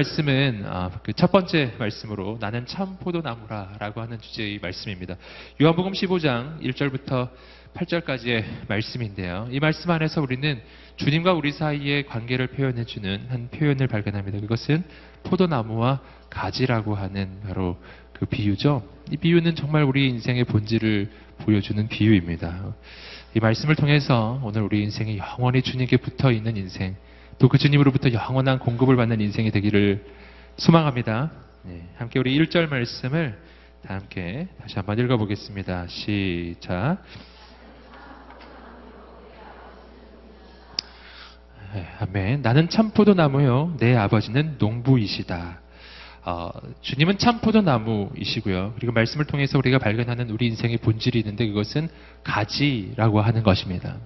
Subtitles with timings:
[0.00, 5.16] 말씀은 아, 그첫 번째 말씀으로 나는 참 포도나무라 라고 하는 주제의 말씀입니다.
[5.60, 7.28] 요한복음 15장 1절부터
[7.74, 9.48] 8절까지의 말씀인데요.
[9.50, 10.58] 이 말씀 안에서 우리는
[10.96, 14.40] 주님과 우리 사이의 관계를 표현해 주는 한 표현을 발견합니다.
[14.40, 14.84] 그것은
[15.24, 17.76] 포도나무와 가지라고 하는 바로
[18.14, 18.82] 그 비유죠.
[19.10, 22.74] 이 비유는 정말 우리 인생의 본질을 보여주는 비유입니다.
[23.34, 26.96] 이 말씀을 통해서 오늘 우리 인생이 영원히 주님께 붙어 있는 인생,
[27.40, 30.04] 또 그 주님으로부터 영원한 공급을 받는 인생이 되기를
[30.58, 31.30] 소망합니다.
[31.62, 33.38] 네, 함께 우리 1절 말씀을
[33.82, 35.86] 다 함께 다시 한번 읽어보겠습니다.
[35.88, 36.98] 시작.
[41.72, 42.42] 네, 아멘.
[42.42, 43.74] 나는 참포도 나무요.
[43.78, 45.60] 내 아버지는 농부이시다.
[46.26, 46.50] 어,
[46.82, 48.74] 주님은 참포도 나무이시고요.
[48.76, 51.88] 그리고 말씀을 통해서 우리가 발견하는 우리 인생의 본질이 있는데 그것은
[52.22, 53.96] 가지라고 하는 것입니다.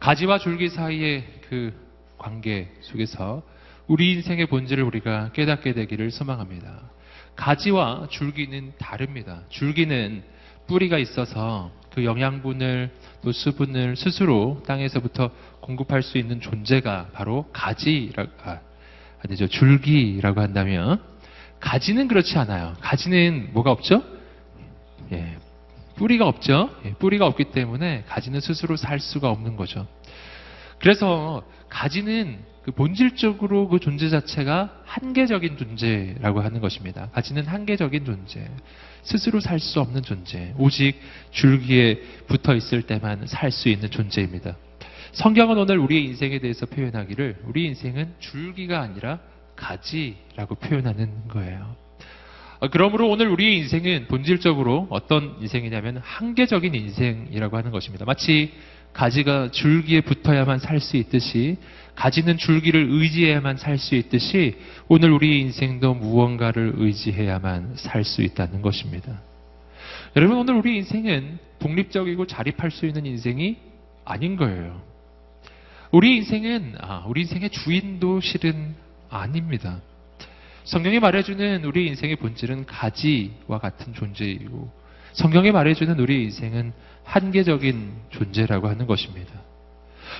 [0.00, 1.81] 가지와 줄기 사이의 그
[2.22, 3.42] 관계 속에서
[3.88, 6.90] 우리 인생의 본질을 우리가 깨닫게 되기를 소망합니다.
[7.34, 9.42] 가지와 줄기는 다릅니다.
[9.48, 10.22] 줄기는
[10.68, 12.90] 뿌리가 있어서 그 영양분을
[13.22, 18.60] 또 수분을 스스로 땅에서부터 공급할 수 있는 존재가 바로 가지라 아,
[19.24, 21.02] 아니죠 줄기라고 한다면
[21.60, 22.74] 가지는 그렇지 않아요.
[22.80, 24.02] 가지는 뭐가 없죠?
[25.12, 25.36] 예,
[25.96, 26.70] 뿌리가 없죠.
[26.84, 29.86] 예, 뿌리가 없기 때문에 가지는 스스로 살 수가 없는 거죠.
[30.82, 37.08] 그래서 가지는 그 본질적으로 그 존재 자체가 한계적인 존재라고 하는 것입니다.
[37.12, 38.48] 가지는 한계적인 존재.
[39.04, 40.52] 스스로 살 수 없는 존재.
[40.58, 44.56] 오직 줄기에 붙어 있을 때만 살 수 있는 존재입니다.
[45.12, 49.20] 성경은 오늘 우리의 인생에 대해서 표현하기를 우리 인생은 줄기가 아니라
[49.54, 51.76] 가지라고 표현하는 거예요.
[52.58, 58.04] 어, 그러므로 오늘 우리의 인생은 본질적으로 어떤 인생이냐면 한계적인 인생이라고 하는 것입니다.
[58.04, 58.52] 마치
[58.92, 61.56] 가지가 줄기에 붙어야만 살 수 있듯이
[61.94, 64.56] 가지는 줄기를 의지해야만 살 수 있듯이
[64.88, 69.20] 오늘 우리 인생도 무언가를 의지해야만 살 수 있다는 것입니다.
[70.16, 73.56] 여러분 오늘 우리 인생은 독립적이고 자립할 수 있는 인생이
[74.04, 74.82] 아닌 거예요.
[75.90, 78.74] 우리 인생은 아, 우리 인생의 주인도 실은
[79.10, 79.80] 아닙니다.
[80.64, 84.70] 성경이 말해주는 우리 인생의 본질은 가지와 같은 존재이고
[85.12, 86.72] 성경이 말해주는 우리 인생은
[87.04, 89.32] 한계적인 존재라고 하는 것입니다.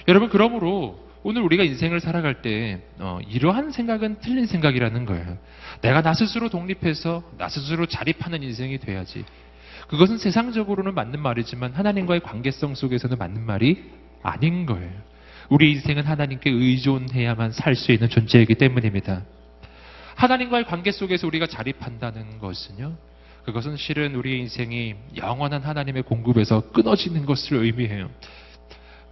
[0.08, 5.38] 여러분 그러므로 오늘 우리가 인생을 살아갈 때 어, 이러한 생각은 틀린 생각이라는 거예요.
[5.80, 9.24] 내가 나 스스로 독립해서 나 스스로 자립하는 인생이 돼야지.
[9.88, 13.90] 그것은 세상적으로는 맞는 말이지만 하나님과의 관계성 속에서는 맞는 말이
[14.22, 14.90] 아닌 거예요.
[15.48, 19.22] 우리 인생은 하나님께 의존해야만 살 수 있는 존재이기 때문입니다.
[20.14, 22.96] 하나님과의 관계 속에서 우리가 자립한다는 것은요.
[23.44, 28.08] 그것은 실은 우리 인생이 영원한 하나님의 공급에서 끊어지는 것을 의미해요.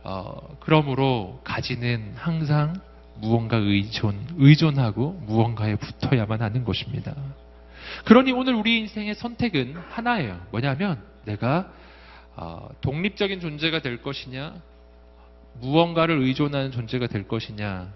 [0.03, 2.75] 어, 그러므로 가지는 항상
[3.21, 7.15] 무언가 의존, 의존하고 무언가에 붙어야만 하는 것입니다.
[8.05, 10.41] 그러니 오늘 우리 인생의 선택은 하나예요.
[10.51, 11.71] 뭐냐면 내가
[12.37, 14.55] 어, 독립적인 존재가 될 것이냐,
[15.61, 17.93] 무언가를 의존하는 존재가 될 것이냐.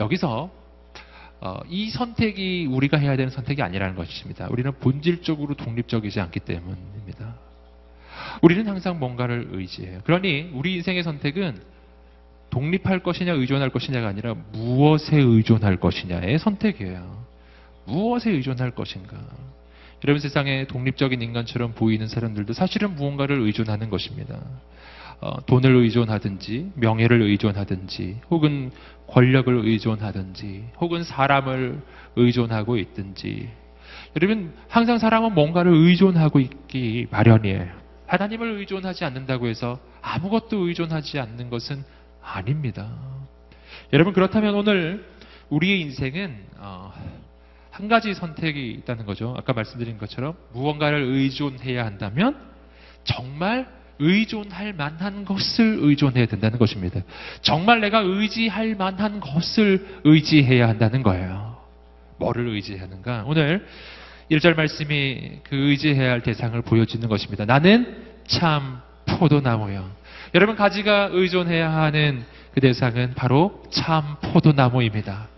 [0.00, 0.50] 여기서
[1.40, 4.46] 어, 이 선택이 우리가 해야 되는 선택이 아니라는 것입니다.
[4.50, 7.36] 우리는 본질적으로 독립적이지 않기 때문입니다.
[8.42, 10.00] 우리는 항상 뭔가를 의지해요.
[10.04, 11.60] 그러니 우리 인생의 선택은
[12.50, 17.24] 독립할 것이냐 의존할 것이냐가 아니라 무엇에 의존할 것이냐의 선택이에요.
[17.86, 19.16] 무엇에 의존할 것인가.
[20.04, 24.40] 여러분 세상에 독립적인 인간처럼 보이는 사람들도 사실은 무언가를 의존하는 것입니다.
[25.20, 28.70] 어, 돈을 의존하든지 명예를 의존하든지 혹은
[29.06, 31.80] 권력을 의존하든지 혹은 사람을
[32.16, 33.50] 의존하고 있든지
[34.16, 37.68] 여러분 항상 사람은 뭔가를 의존하고 있기 마련이에요.
[38.06, 41.84] 하나님을 의존하지 않는다고 해서 아무것도 의존하지 않는 것은
[42.22, 42.90] 아닙니다.
[43.92, 45.06] 여러분 그렇다면 오늘
[45.50, 46.92] 우리의 인생은 어,
[47.70, 49.34] 한 가지 선택이 있다는 거죠.
[49.36, 52.36] 아까 말씀드린 것처럼 무언가를 의존해야 한다면
[53.04, 53.68] 정말
[54.00, 57.00] 의존할 만한 것을 의존해야 된다는 것입니다.
[57.42, 61.58] 정말 내가 의지할 만한 것을 의지해야 한다는 거예요.
[62.18, 63.24] 뭐를 의지해야 하는가?
[63.26, 63.66] 오늘
[64.30, 67.44] 1절 말씀이 그 의지해야 할 대상을 보여주는 것입니다.
[67.44, 69.90] 나는 참 포도나무요.
[70.34, 72.24] 여러분 가지가 의존해야 하는
[72.54, 75.28] 그 대상은 바로 참 포도나무입니다.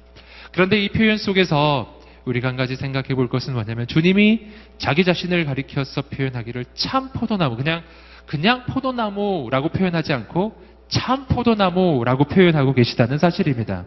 [0.53, 4.43] 그런데 이 표현 속에서 우리가 한 가지 생각해 볼 것은 뭐냐면 주님이
[4.79, 7.83] 자기 자신을 가리켜서 표현하기를 참 포도나무 그냥
[8.27, 10.55] 그냥 포도나무라고 표현하지 않고
[10.89, 13.85] 참 포도나무라고 표현하고 계시다는 사실입니다.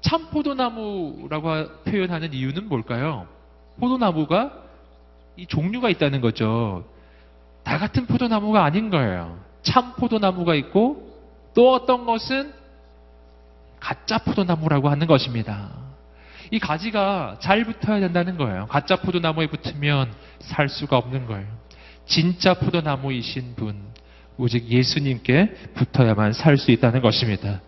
[0.00, 3.26] 참 포도나무라고 표현하는 이유는 뭘까요?
[3.78, 4.52] 포도나무가
[5.36, 6.84] 이 종류가 있다는 거죠.
[7.62, 9.38] 다 같은 포도나무가 아닌 거예요.
[9.62, 11.12] 참 포도나무가 있고
[11.54, 12.52] 또 어떤 것은
[13.78, 15.70] 가짜 포도나무라고 하는 것입니다.
[16.50, 18.66] 이 가지가 잘 붙어야 된다는 거예요.
[18.66, 21.46] 가짜 포도나무에 붙으면 살 수가 없는 거예요.
[22.06, 23.76] 진짜 포도나무이신 분,
[24.36, 27.60] 오직 예수님께 붙어야만 살 수 있다는 것입니다.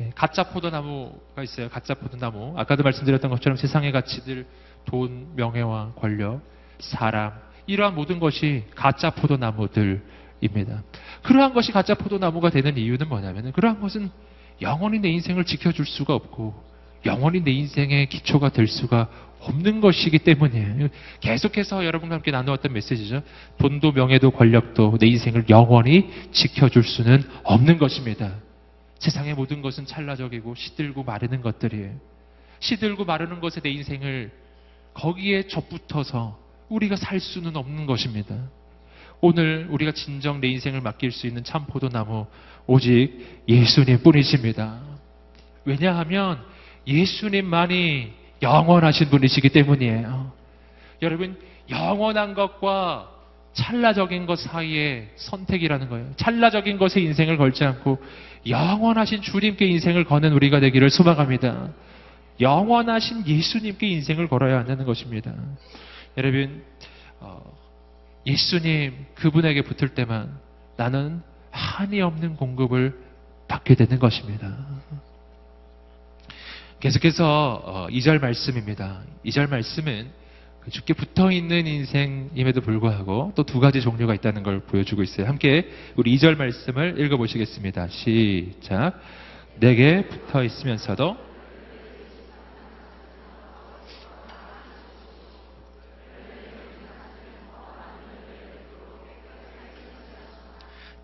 [0.00, 1.68] 예, 가짜 포도나무가 있어요.
[1.68, 2.54] 가짜 포도나무.
[2.56, 4.46] 아까도 말씀드렸던 것처럼 세상의 가치들,
[4.86, 6.40] 돈, 명예와 권력,
[6.78, 7.32] 사람,
[7.66, 10.82] 이러한 모든 것이 가짜 포도나무들입니다.
[11.22, 14.10] 그러한 것이 가짜 포도나무가 되는 이유는 뭐냐면, 그러한 것은
[14.62, 16.54] 영원히 내 인생을 지켜줄 수가 없고,
[17.06, 19.08] 영원히 내 인생의 기초가 될 수가
[19.40, 20.88] 없는 것이기 때문이에요.
[21.20, 23.22] 계속해서 여러분과 함께 나누었던 메시지죠.
[23.58, 28.34] 돈도 명예도 권력도 내 인생을 영원히 지켜줄 수는 없는 것입니다.
[28.98, 31.92] 세상의 모든 것은 찰나적이고 시들고 마르는 것들이에요.
[32.60, 34.30] 시들고 마르는 것에 내 인생을
[34.92, 36.38] 거기에 접붙어서
[36.68, 38.36] 우리가 살 수는 없는 것입니다.
[39.22, 42.26] 오늘 우리가 진정 내 인생을 맡길 수 있는 참 포도나무
[42.66, 44.80] 오직 예수님 뿐이십니다.
[45.64, 46.42] 왜냐하면
[46.86, 50.32] 예수님만이 영원하신 분이시기 때문이에요.
[51.02, 51.38] 여러분,
[51.68, 53.10] 영원한 것과
[53.52, 56.12] 찰나적인 것 사이에 선택이라는 거예요.
[56.16, 57.98] 찰나적인 것에 인생을 걸지 않고
[58.46, 61.70] 영원하신 주님께 인생을 거는 우리가 되기를 소망합니다.
[62.40, 65.32] 영원하신 예수님께 인생을 걸어야 한다는 것입니다.
[66.16, 66.62] 여러분,
[67.18, 67.42] 어,
[68.26, 70.38] 예수님 그분에게 붙을 때만
[70.76, 71.20] 나는
[71.50, 72.98] 한이 없는 공급을
[73.48, 74.56] 받게 되는 것입니다.
[76.80, 79.02] 계속해서 2절 말씀입니다.
[79.26, 80.08] 2절 말씀은
[80.60, 85.26] 그 주께 붙어 있는 인생임에도 불구하고 또 두 가지 종류가 있다는 걸 보여주고 있어요.
[85.26, 87.88] 함께 우리 2절 말씀을 읽어보시겠습니다.
[87.88, 88.98] 시작.
[89.58, 91.16] 내게 붙어 있으면서도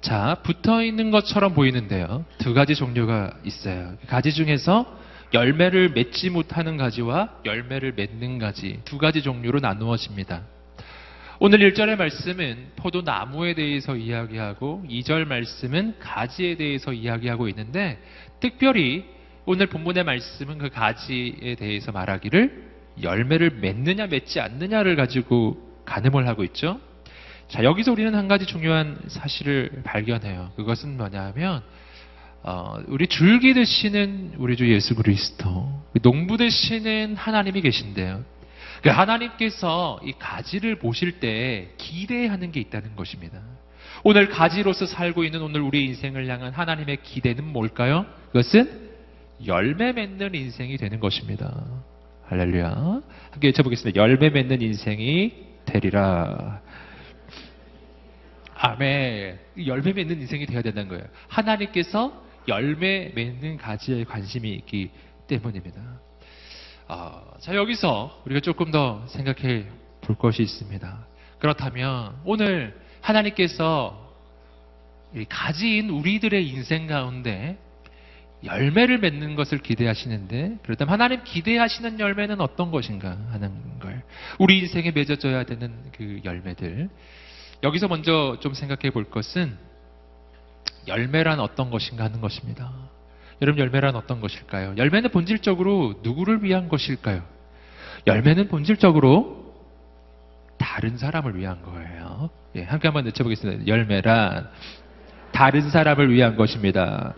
[0.00, 2.25] 자, 붙어 있는 것처럼 보이는데요.
[2.38, 3.96] 두 가지 종류가 있어요.
[4.06, 10.43] 가지 중에서 열매를 맺지 못하는 가지와 열매를 맺는 가지 두 가지 종류로 나누어집니다.
[11.38, 17.99] 오늘 1절의 말씀은 포도나무에 대해서 이야기하고 2절 말씀은 가지에 대해서 이야기하고 있는데
[18.40, 19.05] 특별히
[19.44, 22.67] 오늘 본문의 말씀은 그 가지에 대해서 말하기를
[23.02, 26.81] 열매를 맺느냐 맺지 않느냐를 가지고 가늠을 하고 있죠.
[27.49, 30.52] 자, 여기서 우리는 한 가지 중요한 사실을 발견해요.
[30.56, 31.62] 그것은 뭐냐 하면
[32.47, 35.69] 어, 우리 줄기 되시는 우리 주 예수 그리스도,
[36.01, 38.25] 농부 되시는 하나님이 계신데요.
[38.85, 43.41] 그 하나님께서 이 가지를 보실 때 기대하는 게 있다는 것입니다.
[44.05, 48.07] 오늘 가지로서 살고 있는 오늘 우리 인생을 향한 하나님의 기대는 뭘까요?
[48.29, 48.91] 그것은
[49.45, 51.65] 열매 맺는 인생이 되는 것입니다.
[52.29, 52.71] 할렐루야.
[53.33, 54.01] 함께 외쳐보겠습니다.
[54.01, 55.33] 열매 맺는 인생이
[55.65, 56.61] 되리라.
[58.55, 59.39] 아멘.
[59.67, 61.05] 열매 맺는 인생이 되어야 된다는 거예요.
[61.27, 64.91] 하나님께서 열매 맺는 가지에 관심이 있기
[65.27, 65.81] 때문입니다.
[66.89, 69.67] 아, 자, 여기서 우리가 조금 더 생각해
[70.03, 71.07] 볼 것이 있습니다.
[71.39, 74.15] 그렇다면 오늘 하나님께서
[75.29, 77.59] 가지인 우리들의 인생 가운데
[78.45, 84.03] 열매를 맺는 것을 기대하시는데 그렇다면 하나님 기대하시는 열매는 어떤 것인가 하는 걸
[84.39, 86.88] 우리 인생에 맺어져야 되는 그 열매들
[87.62, 89.57] 여기서 먼저 좀 생각해 볼 것은
[90.87, 92.71] 열매란 어떤 것인가 하는 것입니다.
[93.43, 94.75] 여러분 열매란 어떤 것일까요?
[94.76, 97.23] 열매는 본질적으로 누구를 위한 것일까요?
[98.07, 99.55] 열매는 본질적으로
[100.59, 102.31] 다른 사람을 위한 거예요.
[102.55, 103.66] 예, 함께 한번 외쳐보겠습니다.
[103.66, 104.49] 열매란
[105.33, 107.14] 다른 사람을 위한 것입니다.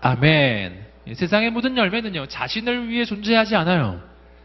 [0.00, 0.86] 아멘.
[1.08, 4.00] 예, 세상의 모든 열매는요, 자신을 위해 존재하지 않아요.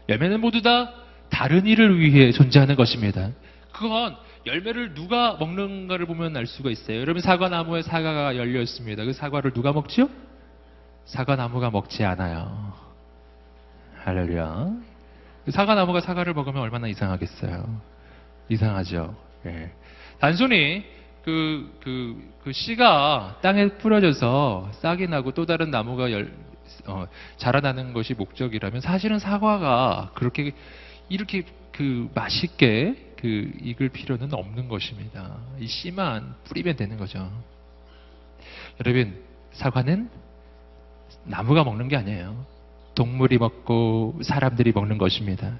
[0.08, 0.92] 열매는 모두 다
[1.30, 3.30] 다른 일을 위해 존재하는 것입니다.
[3.72, 7.00] 그건 열매를 누가 먹는가를 보면 알 수가 있어요.
[7.00, 9.04] 여러분 사과나무에 사과가 열려 있습니다.
[9.04, 10.08] 그 사과를 누가 먹지요?
[11.06, 12.72] 사과나무가 먹지 않아요.
[14.02, 14.70] 할렐루야.
[15.44, 17.80] 그 사과나무가 사과를 먹으면 얼마나 이상하겠어요.
[18.48, 19.16] 이상하죠.
[19.46, 19.72] 예.
[20.18, 20.84] 단순히
[21.24, 26.32] 그, 그, 그 씨가 땅에 뿌려져서 싹이 나고 또 다른 나무가 열,
[26.86, 27.06] 어,
[27.38, 30.52] 자라나는 것이 목적이라면 사실은 사과가 그렇게
[31.08, 35.38] 이렇게 그 맛있게 그 익을 필요는 없는 것입니다.
[35.58, 37.32] 이 씨만 뿌리면 되는 거죠.
[38.78, 39.18] 여러분,
[39.52, 40.10] 사과는
[41.24, 42.44] 나무가 먹는 게 아니에요.
[42.94, 45.58] 동물이 먹고 사람들이 먹는 것입니다.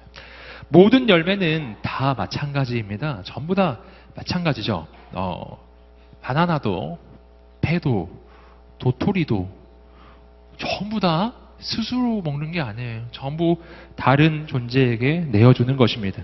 [0.69, 3.23] 모든 열매는 다 마찬가지입니다.
[3.23, 3.79] 전부 다
[4.15, 4.85] 마찬가지죠.
[5.13, 5.57] 어,
[6.21, 6.99] 바나나도,
[7.61, 8.11] 배도,
[8.77, 9.49] 도토리도
[10.57, 13.07] 전부 다 스스로 먹는 게 아니에요.
[13.09, 13.59] 전부
[13.95, 16.21] 다른 존재에게 내어주는 것입니다.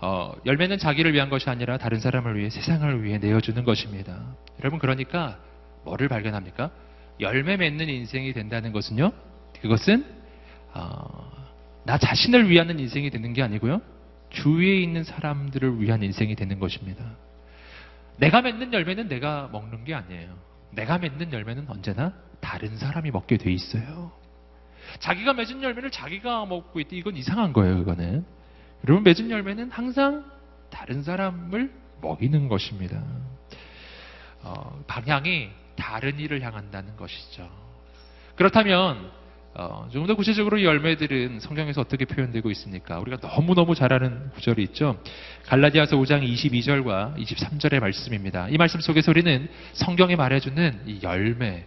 [0.00, 4.36] 어, 열매는 자기를 위한 것이 아니라 다른 사람을 위해 세상을 위해 내어주는 것입니다.
[4.60, 5.38] 여러분 그러니까
[5.84, 6.70] 뭐를 발견합니까?
[7.20, 9.12] 열매 맺는 인생이 된다는 것은요.
[9.62, 10.04] 그것은
[10.74, 11.30] 어,
[11.84, 13.80] 나 자신을 위하는 인생이 되는 게 아니고요.
[14.30, 17.04] 주위에 있는 사람들을 위한 인생이 되는 것입니다.
[18.18, 20.36] 내가 맺는 열매는 내가 먹는 게 아니에요.
[20.72, 24.12] 내가 맺는 열매는 언제나 다른 사람이 먹게 돼 있어요.
[24.98, 26.90] 자기가 맺은 열매를 자기가 먹고 있다.
[26.92, 28.24] 이건 이상한 거예요, 그거는.
[28.84, 30.24] 여러분, 맺은 열매는 항상
[30.70, 33.02] 다른 사람을 먹이는 것입니다.
[34.42, 37.48] 어, 방향이 다른 일을 향한다는 것이죠.
[38.36, 39.10] 그렇다면
[39.58, 42.98] 어, 좀더 구체적으로 이 열매들은 성경에서 어떻게 표현되고 있습니까?
[42.98, 45.00] 우리가 너무너무 잘 아는 구절이 있죠.
[45.46, 48.48] 갈라디아서 5장 22절과 23절의 말씀입니다.
[48.50, 51.64] 이 말씀 속에서 우리는 성경이 말해주는 이 열매,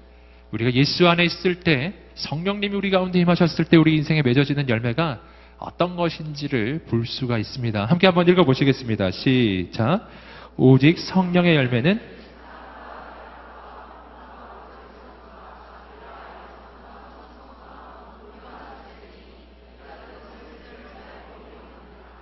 [0.52, 5.22] 우리가 예수 안에 있을 때 성령님이 우리 가운데 임하셨을 때 우리 인생에 맺어지는 열매가
[5.60, 7.86] 어떤 것인지를 볼 수가 있습니다.
[7.86, 9.12] 함께 한번 읽어보시겠습니다.
[9.12, 10.08] 시작.
[10.56, 12.00] 오직 성령의 열매는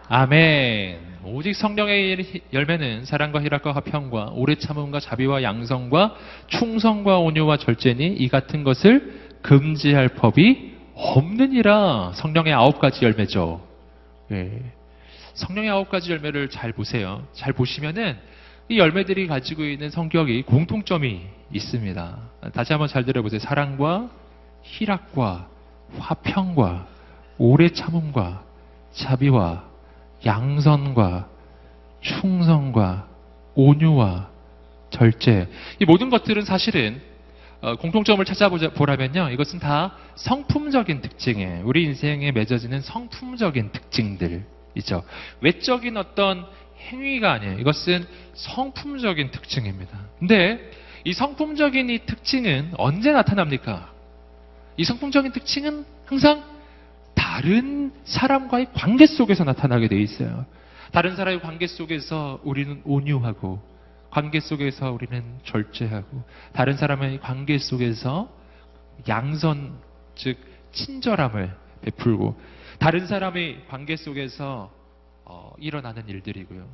[0.09, 0.99] 아멘.
[1.25, 6.15] 오직 성령의 열매는 사랑과 희락과 화평과 오래 참음과 자비와 양성과
[6.47, 12.13] 충성과 온유와 절제니 이 같은 것을 금지할 법이 없느니라.
[12.15, 13.61] 성령의 아홉 가지 열매죠.
[14.31, 14.61] 예.
[15.35, 17.23] 성령의 아홉 가지 열매를 잘 보세요.
[17.33, 18.17] 잘 보시면은
[18.69, 21.21] 이 열매들이 가지고 있는 성격이 공통점이
[21.53, 22.17] 있습니다.
[22.53, 23.39] 다시 한번 잘 들어보세요.
[23.39, 24.09] 사랑과
[24.63, 25.47] 희락과
[25.99, 26.87] 화평과
[27.37, 28.43] 오래 참음과
[28.93, 29.63] 자비와
[30.25, 31.29] 양선과
[32.01, 33.07] 충성과
[33.55, 34.29] 온유와
[34.89, 35.47] 절제
[35.79, 37.01] 이 모든 것들은 사실은
[37.61, 39.29] 어, 공통점을 찾아보라면요.
[39.31, 45.03] 이것은 다 성품적인 특징이에요 우리 인생에 맺어지는 성품적인 특징들이죠.
[45.41, 46.45] 외적인 어떤
[46.89, 47.59] 행위가 아니에요.
[47.59, 49.99] 이것은 성품적인 특징입니다.
[50.19, 50.71] 근데
[51.03, 53.91] 이 성품적인 이 특징은 언제 나타납니까?
[54.77, 56.43] 이 성품적인 특징은 항상
[57.15, 60.45] 다른 사람과의 관계 속에서 나타나게 돼 있어요.
[60.91, 63.59] 다른 사람의 관계 속에서 우리는 온유하고
[64.17, 68.27] 관계 속에서 우리는 절제하고 다른 사람의 관계 속에서
[69.07, 69.79] 양선
[70.15, 70.39] 즉
[70.71, 72.35] 친절함을 베풀고
[72.79, 74.71] 다른 사람의 관계 속에서
[75.23, 76.67] 어, 일어나는 일들이고요.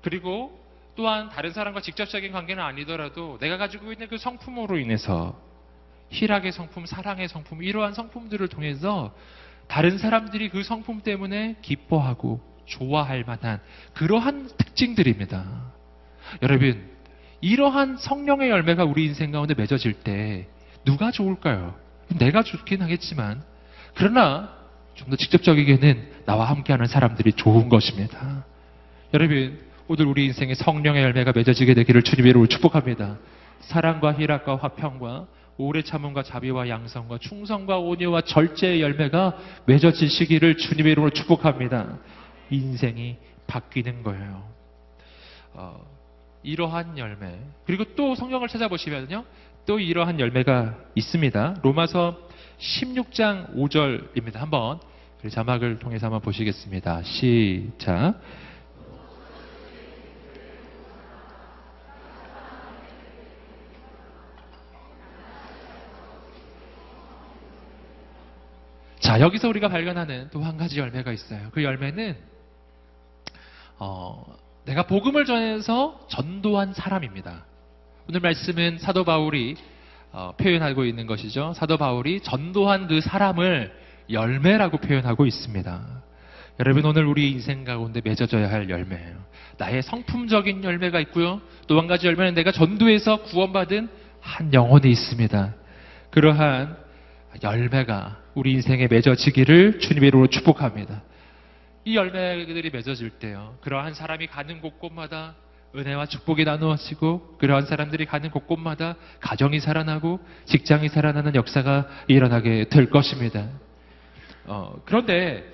[0.00, 0.56] 그리고
[0.94, 5.36] 또한 다른 사람과 직접적인 관계는 아니더라도 내가 가지고 있는 그 성품으로 인해서
[6.10, 9.12] 희락의 성품, 사랑의 성품 이러한 성품들을 통해서
[9.66, 13.60] 다른 사람들이 그 성품 때문에 기뻐하고 좋아할 만한
[13.94, 15.74] 그러한 특징들입니다.
[16.42, 16.88] 여러분,
[17.40, 20.46] 이러한 성령의 열매가 우리 인생 가운데 맺어질 때
[20.84, 21.74] 누가 좋을까요?
[22.18, 23.42] 내가 좋긴 하겠지만
[23.94, 24.56] 그러나
[24.96, 28.44] 좀 더 직접적이게는 나와 함께하는 사람들이 좋은 것입니다.
[29.14, 33.18] 여러분, 오늘 우리 인생에 성령의 열매가 맺어지게 되기를 주님의 이름으로 축복합니다.
[33.60, 35.26] 사랑과 희락과 화평과
[35.58, 41.98] 오래 참음과 자비와 양성과 충성과 온유와 절제의 열매가 맺어지시기를 주님의 이름으로 축복합니다.
[42.50, 43.16] 인생이
[43.46, 44.48] 바뀌는 거예요.
[45.54, 45.95] 어,
[46.46, 47.38] 이러한 열매.
[47.66, 49.24] 그리고 또 성경을 찾아보시면요.
[49.66, 51.56] 또 이러한 열매가 있습니다.
[51.62, 52.16] 로마서
[52.58, 54.34] 16장 5절입니다.
[54.36, 54.78] 한번
[55.28, 57.02] 자막을 통해서 한번 보시겠습니다.
[57.02, 58.20] 시작.
[69.00, 71.48] 자, 여기서 우리가 발견하는 또 한 가지 열매가 있어요.
[71.52, 72.16] 그 열매는,
[73.78, 74.36] 어,
[74.66, 77.44] 내가 복음을 전해서 전도한 사람입니다.
[78.08, 79.56] 오늘 말씀은 사도 바울이
[80.12, 81.52] 어, 표현하고 있는 것이죠.
[81.54, 83.72] 사도 바울이 전도한 그 사람을
[84.10, 86.02] 열매라고 표현하고 있습니다.
[86.58, 89.16] 여러분 오늘 우리 인생 가운데 맺어져야 할 열매예요.
[89.58, 91.40] 나의 성품적인 열매가 있고요.
[91.68, 93.88] 또 한 가지 열매는 내가 전도해서 구원받은
[94.20, 95.54] 한 영혼이 있습니다.
[96.10, 96.76] 그러한
[97.42, 101.02] 열매가 우리 인생에 맺어지기를 주님의 이름으로 축복합니다.
[101.86, 103.56] 이 열매들이 맺어질 때요.
[103.60, 105.36] 그러한 사람이 가는 곳곳마다
[105.76, 113.48] 은혜와 축복이 나누어지고 그러한 사람들이 가는 곳곳마다 가정이 살아나고 직장이 살아나는 역사가 일어나게 될 것입니다.
[114.46, 115.44] 어, 그런데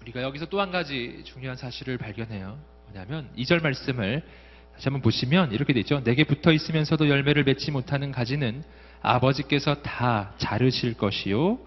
[0.00, 2.58] 우리가 여기서 또 한 가지 중요한 사실을 발견해요.
[2.86, 4.22] 뭐냐면 2절 말씀을
[4.72, 6.02] 다시 한번 보시면 이렇게 되죠.
[6.02, 8.64] 내게 붙어 있으면서도 열매를 맺지 못하는 가지는
[9.02, 11.58] 아버지께서 다 자르실 것이요.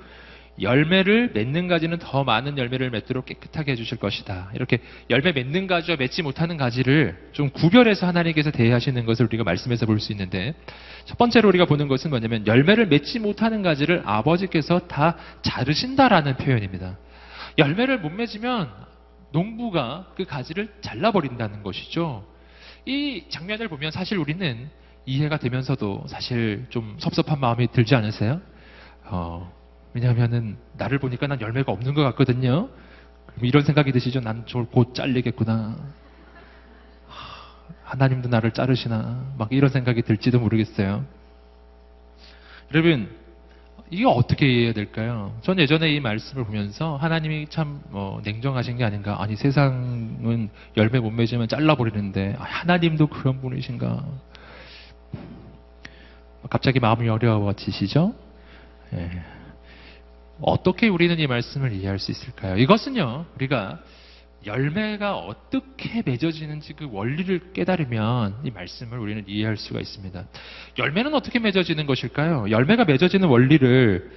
[0.60, 4.52] 열매를 맺는 가지는 더 많은 열매를 맺도록 깨끗하게 해주실 것이다.
[4.56, 10.00] 이렇게 열매 맺는 가지와 맺지 못하는 가지를 좀 구별해서 하나님께서 대하시는 것을 우리가 말씀에서 볼
[10.00, 10.54] 수 있는데
[11.06, 16.98] 첫 번째로 우리가 보는 것은 뭐냐면 열매를 맺지 못하는 가지를 아버지께서 다 자르신다라는 표현입니다.
[17.58, 18.70] 열매를 못 맺으면
[19.32, 22.26] 농부가 그 가지를 잘라버린다는 것이죠.
[22.86, 24.70] 이 장면을 보면 사실 우리는
[25.06, 28.42] 이해가 되면서도 사실 좀 섭섭한 마음이 들지 않으세요?
[29.06, 29.52] 어,
[29.98, 32.70] 왜냐하면은 나를 보니까 난 열매가 없는 것 같거든요.
[33.26, 34.20] 그럼 이런 생각이 드시죠?
[34.20, 35.76] 난 저걸 곧 잘리겠구나.
[37.08, 37.44] 하,
[37.84, 39.34] 하나님도 나를 자르시나.
[39.40, 41.04] 막 이런 생각이 들지도 모르겠어요.
[42.72, 43.10] 여러분,
[43.90, 45.36] 이게 어떻게 이해해야 될까요?
[45.42, 49.20] 전 예전에 이 말씀을 보면서 하나님이 참 뭐 냉정하신 게 아닌가.
[49.20, 54.06] 아니 세상은 열매 못 맺으면 잘라버리는데 아, 하나님도 그런 분이신가.
[56.52, 58.14] 갑자기 마음이 어려워지시죠?
[58.94, 59.37] 예.
[60.42, 62.58] 어떻게 우리는 이 말씀을 이해할 수 있을까요?
[62.58, 63.80] 이것은요, 우리가
[64.46, 70.26] 열매가 어떻게 맺어지는지 그 원리를 깨달으면 이 말씀을 우리는 이해할 수가 있습니다.
[70.78, 72.50] 열매는 어떻게 맺어지는 것일까요?
[72.50, 74.12] 열매가 맺어지는 원리를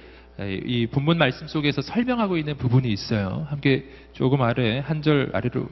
[0.65, 3.45] 이 본문 말씀 속에서 설명하고 있는 부분이 있어요.
[3.49, 5.67] 함께 조금 아래 한 절 아래로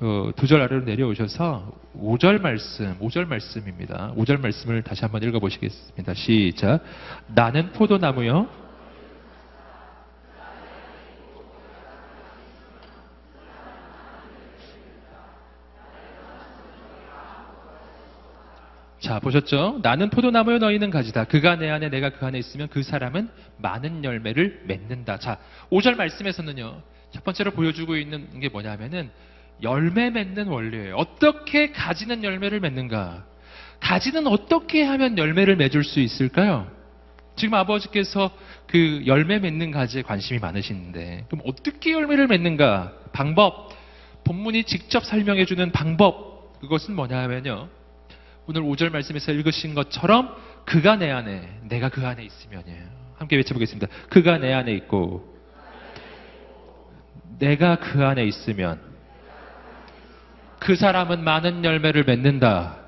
[0.00, 4.12] 어, 두절 아래로 내려오셔서 5절 말씀, 5절 말씀입니다.
[4.16, 6.14] 5절 말씀을 다시 한번 읽어보시겠습니다.
[6.14, 6.80] 시작.
[7.34, 8.61] 나는 포도나무요.
[19.02, 19.80] 자, 보셨죠?
[19.82, 21.24] 나는 포도나무요 너희는 가지다.
[21.24, 23.28] 그가 내 안에 내가 그 안에 있으면 그 사람은
[23.58, 25.18] 많은 열매를 맺는다.
[25.18, 25.38] 자,
[25.72, 26.80] 5절 말씀에서는요.
[27.10, 29.10] 첫 번째로 보여주고 있는 게 뭐냐면은
[29.60, 30.94] 열매 맺는 원리예요.
[30.94, 33.24] 어떻게 가지는 열매를 맺는가?
[33.80, 36.70] 가지는 어떻게 하면 열매를 맺을 수 있을까요?
[37.34, 38.30] 지금 아버지께서
[38.68, 42.92] 그 열매 맺는 가지에 관심이 많으시는데 그럼 어떻게 열매를 맺는가?
[43.12, 43.70] 방법
[44.22, 47.81] 본문이 직접 설명해 주는 방법 그것은 뭐냐면요.
[48.46, 50.34] 오늘 5절 말씀에서 읽으신 것처럼
[50.64, 52.82] 그가 내 안에 내가 그 안에 있으면이에요.
[53.16, 53.86] 함께 외쳐보겠습니다.
[54.08, 55.32] 그가 내 안에 있고
[57.38, 58.80] 내가 그 안에 있으면
[60.58, 62.78] 그 사람은 많은 열매를 맺는다.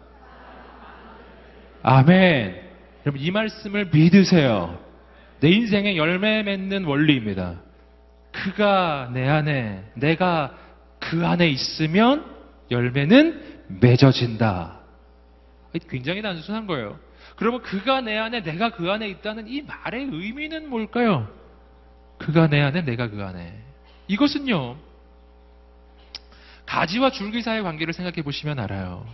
[1.83, 2.63] 아멘.
[3.05, 4.79] 여러분 이 말씀을 믿으세요.
[5.41, 7.61] 내 인생의 열매 맺는 원리입니다.
[8.33, 10.57] 그가 내 안에 내가
[10.99, 12.25] 그 안에 있으면
[12.71, 14.84] 열매는 맺어진다.
[15.89, 16.99] 굉장히 단순한 거예요.
[17.37, 21.29] 그러면 그가 내 안에 내가 그 안에 있다는 이 말의 의미는 뭘까요?
[22.19, 23.55] 그가 내 안에 내가 그 안에.
[24.09, 24.77] 이것은요.
[26.67, 29.07] 가지와 줄기 사이의 관계를 생각해 보시면 알아요.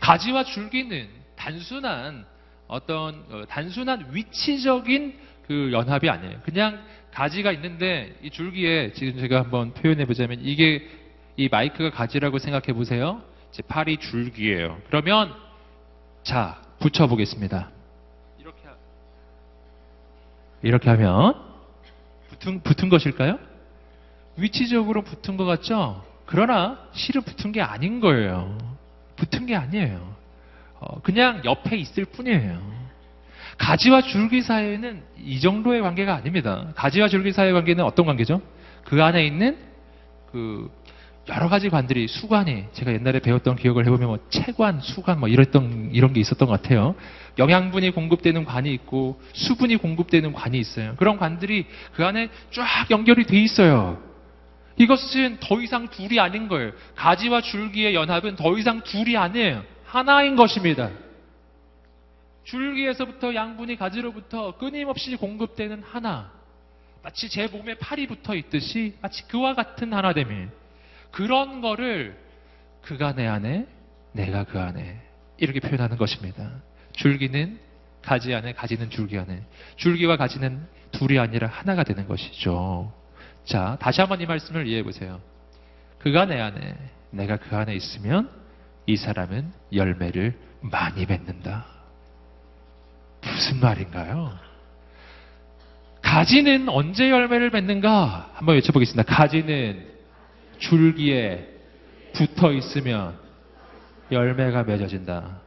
[0.00, 2.24] 가지와 줄기는 단순한
[2.68, 6.40] 어떤 어, 단순한 위치적인 그 연합이 아니에요.
[6.44, 10.88] 그냥 가지가 있는데 이 줄기에 지금 제가 한번 표현해 보자면 이게
[11.36, 13.22] 이 마이크가 가지라고 생각해 보세요.
[13.50, 14.80] 제 팔이 줄기예요.
[14.88, 15.34] 그러면
[16.22, 17.70] 자, 붙여보겠습니다.
[18.38, 18.74] 이렇게, 하,
[20.62, 21.34] 이렇게 하면
[22.30, 23.38] 붙은, 붙은 것일까요?
[24.36, 26.04] 위치적으로 붙은 것 같죠?
[26.26, 28.56] 그러나 실은 붙은 게 아닌 거예요.
[29.16, 30.16] 붙은 게 아니에요.
[30.80, 32.72] 어, 그냥 옆에 있을 뿐이에요.
[33.58, 36.68] 가지와 줄기 사이에는 이 정도의 관계가 아닙니다.
[36.74, 38.40] 가지와 줄기 사이의 관계는 어떤 관계죠?
[38.84, 39.58] 그 안에 있는
[40.32, 40.70] 그
[41.28, 46.12] 여러 가지 관들이 수관이 제가 옛날에 배웠던 기억을 해보면 뭐 체관, 수관 뭐 이랬던 이런
[46.12, 46.96] 게 있었던 것 같아요.
[47.38, 50.94] 영양분이 공급되는 관이 있고 수분이 공급되는 관이 있어요.
[50.96, 54.02] 그런 관들이 그 안에 쫙 연결이 돼 있어요.
[54.76, 56.72] 이것은 더 이상 둘이 아닌 거예요.
[56.96, 59.62] 가지와 줄기의 연합은 더 이상 둘이 아니에요.
[59.84, 60.90] 하나인 것입니다.
[62.42, 66.32] 줄기에서부터 양분이 가지로부터 끊임없이 공급되는 하나.
[67.04, 70.48] 마치 제 몸에 팔이 붙어 있듯이 마치 그와 같은 하나됨이
[71.12, 72.18] 그런 거를
[72.82, 73.66] 그가 내 안에,
[74.12, 75.00] 내가 그 안에
[75.36, 76.50] 이렇게 표현하는 것입니다.
[76.92, 77.58] 줄기는
[78.02, 79.42] 가지 안에, 가지는 줄기 안에.
[79.76, 82.92] 줄기와 가지는 둘이 아니라 하나가 되는 것이죠.
[83.44, 85.20] 자, 다시 한번 이 말씀을 이해해 보세요.
[86.00, 86.76] 그가 내 안에,
[87.10, 88.28] 내가 그 안에 있으면
[88.86, 91.66] 이 사람은 열매를 많이 맺는다.
[93.24, 94.36] 무슨 말인가요?
[96.02, 98.32] 가지는 언제 열매를 맺는가?
[98.34, 99.04] 한번 외쳐보겠습니다.
[99.04, 99.91] 가지는
[100.62, 101.48] 줄기에
[102.14, 103.18] 붙어 있으면
[104.10, 105.40] 열매가 맺어진다.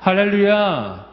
[0.00, 1.12] 할렐루야!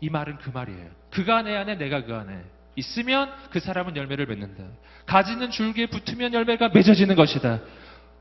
[0.00, 0.86] 이 말은 그 말이에요.
[1.10, 2.38] 그가 내 안에 내가 그 안에
[2.76, 4.62] 있으면 그 사람은 열매를 맺는다.
[5.06, 7.60] 가지는 줄기에 붙으면 열매가 맺어지는 것이다.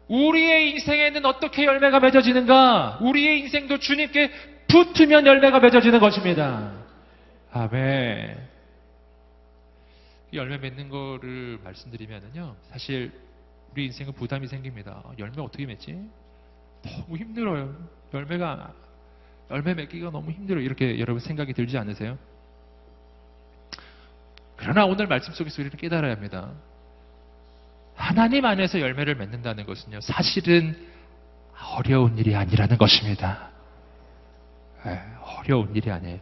[0.07, 2.99] 우리의 인생에는 어떻게 열매가 맺어지는가?
[3.01, 4.31] 우리의 인생도 주님께
[4.67, 6.71] 붙으면 열매가 맺어지는 것입니다.
[7.51, 8.37] 아멘.
[10.33, 13.11] 열매 맺는 거를 말씀드리면은요, 사실
[13.75, 15.03] 우리 인생은 부담이 생깁니다.
[15.19, 15.99] 열매 어떻게 맺지?
[16.81, 17.75] 너무 힘들어요.
[18.13, 18.73] 열매가
[19.51, 20.63] 열매 맺기가 너무 힘들어요.
[20.63, 22.17] 이렇게 여러분 생각이 들지 않으세요?
[24.55, 26.53] 그러나 오늘 말씀 속에서 우리는 깨달아야 합니다.
[27.95, 30.77] 하나님 안에서 열매를 맺는다는 것은요, 사실은
[31.75, 33.49] 어려운 일이 아니라는 것입니다.
[34.85, 36.19] 네, 어려운 일이 아니에요.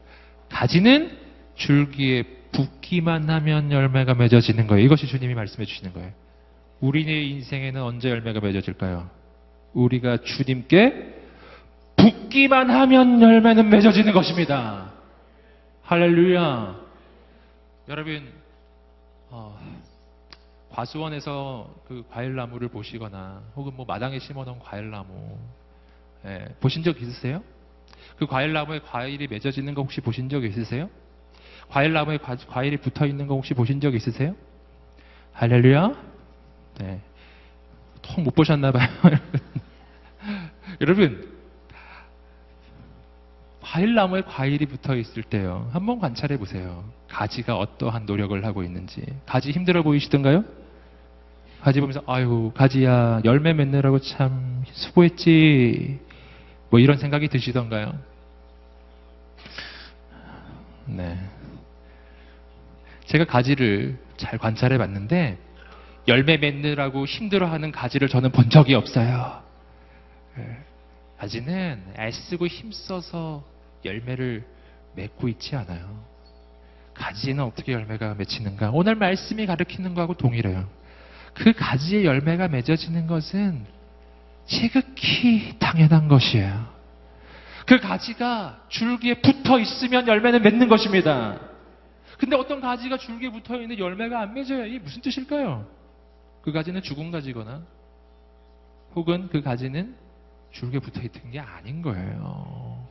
[0.50, 1.16] 가지는
[1.54, 4.84] 줄기에 붙기만 하면 열매가 맺어지는 거예요.
[4.84, 6.23] 이것이 주님이 말씀해 주시는 거예요.
[6.84, 9.10] 우리의 인생에는 언제 열매가 맺어질까요?
[9.74, 11.14] 우리가 주님께
[11.96, 14.92] 붙기만 하면 열매는 맺어지는 것입니다.
[15.84, 16.76] 할렐루야.
[17.88, 18.28] 여러분,
[19.30, 19.58] 어,
[20.72, 25.38] 과수원에서 그 과일나무를 보시거나 혹은 뭐 마당에 심어놓은 과일나무
[26.26, 27.42] 예, 보신 적 있으세요?
[28.18, 30.90] 그 과일나무에 과일이 맺어지는 거 혹시 보신 적 있으세요?
[31.70, 34.36] 과일나무에 과, 과일이 붙어 있는 거 혹시 보신 적 있으세요?
[35.32, 36.13] 할렐루야.
[36.80, 37.02] 네.
[38.02, 38.88] 통못 보셨나 봐요.
[40.82, 41.32] 여러분,
[43.62, 45.70] 과일나무에 과일이 붙어 있을 때요.
[45.74, 46.84] 한번 관찰해 보세요.
[47.10, 49.04] 가지가 어떠한 노력을 하고 있는지.
[49.26, 50.44] 가지 힘들어 보이시던가요?
[51.62, 56.00] 가지 보면서 아유 가지야 열매 맺느라고 참 수고했지.
[56.70, 57.94] 뭐 이런 생각이 드시던가요?
[60.86, 61.18] 네.
[63.06, 65.38] 제가 가지를 잘 관찰해 봤는데
[66.08, 69.42] 열매 맺느라고 힘들어하는 가지를 저는 본 적이 없어요.
[70.38, 70.58] 예.
[71.18, 73.44] 가지는 애쓰고 힘써서
[73.86, 74.46] 열매를
[74.96, 76.04] 맺고 있지 않아요.
[76.94, 78.72] 가지는 어떻게 열매가 맺히는가?
[78.72, 80.68] 오늘 말씀이 가르치는 거하고 동일해요.
[81.34, 83.66] 그 가지의 열매가 맺어지는 것은
[84.46, 86.74] 지극히 당연한 것이에요.
[87.66, 91.40] 그 가지가 줄기에 붙어 있으면 열매는 맺는 것입니다.
[92.18, 94.66] 근데 어떤 가지가 줄기에 붙어 있는 열매가 안 맺어요.
[94.66, 95.66] 이게 무슨 뜻일까요?
[96.44, 97.64] 그 가지는 죽은 가지거나
[98.96, 99.96] 혹은 그 가지는
[100.52, 102.88] 줄기에 붙어 있던 게 아닌 거예요.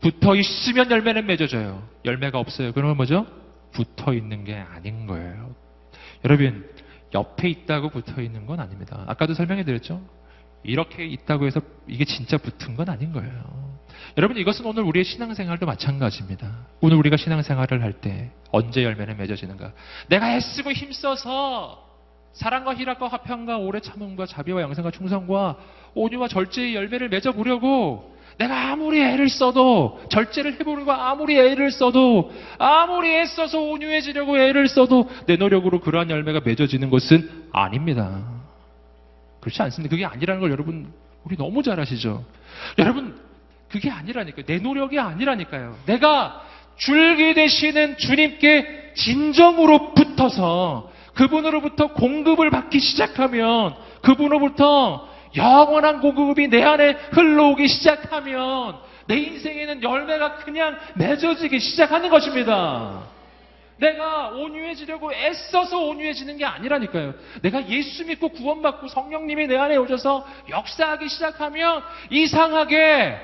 [0.00, 1.86] 붙어 있으면 열매는 맺어져요.
[2.04, 2.72] 열매가 없어요.
[2.72, 3.26] 그러면 뭐죠?
[3.72, 5.54] 붙어 있는 게 아닌 거예요.
[6.24, 6.68] 여러분,
[7.14, 9.04] 옆에 있다고 붙어 있는 건 아닙니다.
[9.06, 10.00] 아까도 설명해 드렸죠?
[10.64, 13.72] 이렇게 있다고 해서 이게 진짜 붙은 건 아닌 거예요.
[14.16, 16.66] 여러분, 이것은 오늘 우리의 신앙생활도 마찬가지입니다.
[16.80, 19.72] 오늘 우리가 신앙생활을 할 때 언제 열매는 맺어지는가?
[20.08, 21.91] 내가 애쓰고 힘써서
[22.32, 25.56] 사랑과 희락과 화평과 오래 참음과 자비와 양생과 충성과
[25.94, 33.14] 온유와 절제의 열매를 맺어보려고 내가 아무리 애를 써도 절제를 해보는 거 아무리 애를 써도 아무리
[33.14, 38.22] 애써서 온유해지려고 애를 써도 내 노력으로 그러한 열매가 맺어지는 것은 아닙니다.
[39.40, 39.90] 그렇지 않습니다.
[39.90, 40.92] 그게 아니라는 걸 여러분
[41.24, 42.24] 우리 너무 잘 아시죠?
[42.78, 43.20] 여러분
[43.68, 44.46] 그게 아니라니까요.
[44.46, 45.76] 내 노력이 아니라니까요.
[45.86, 46.42] 내가
[46.76, 57.68] 줄기 되시는 주님께 진정으로 붙어서 그분으로부터 공급을 받기 시작하면 그분으로부터 영원한 공급이 내 안에 흘러오기
[57.68, 63.02] 시작하면 내 인생에는 열매가 그냥 맺어지기 시작하는 것입니다.
[63.78, 67.14] 내가 온유해지려고 애써서 온유해지는 게 아니라니까요.
[67.42, 73.18] 내가 예수 믿고 구원받고 성령님이 내 안에 오셔서 역사하기 시작하면 이상하게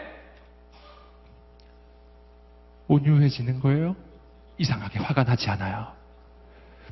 [2.88, 3.94] 온유해지는 거예요.
[4.56, 5.97] 이상하게 화가 나지 않아요.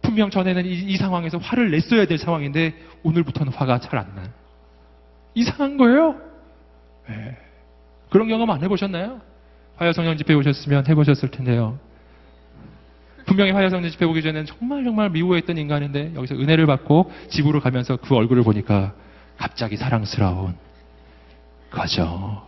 [0.07, 4.29] 분명 전에는 이, 이 상황에서 화를 냈어야 될 상황인데 오늘부터는 화가 잘 안 나요.
[5.35, 6.17] 이상한 거예요.
[7.09, 7.37] 네.
[8.11, 9.21] 그런 경험 안 해보셨나요?
[9.77, 11.79] 화요성령 집회 오셨으면 해보셨을 텐데요.
[13.27, 18.15] 분명히 화요성령 집회 오기 전에는 정말 정말 미워했던 인간인데 여기서 은혜를 받고 집으로 가면서 그
[18.15, 18.95] 얼굴을 보니까
[19.37, 20.55] 갑자기 사랑스러운
[21.71, 22.47] 거죠.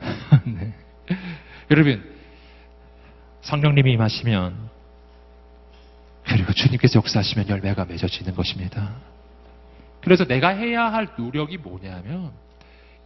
[0.44, 0.74] 네.
[1.70, 2.04] 여러분,
[3.40, 4.69] 성령님이 임하시면
[6.30, 8.94] 그리고 주님께서 역사하시면 열매가 맺어지는 것입니다.
[10.00, 12.30] 그래서 내가 해야 할 노력이 뭐냐면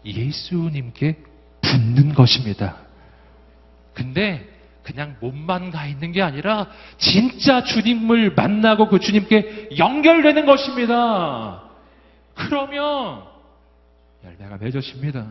[0.05, 1.17] 예수님께
[1.63, 2.77] 붙는 것입니다.
[3.95, 4.47] 근데
[4.83, 11.63] 그냥 몸만 가 있는 게 아니라 진짜 주님을 만나고 그 주님께 연결되는 것입니다.
[12.35, 13.23] 그러면
[14.23, 15.27] 열매가 맺어집니다.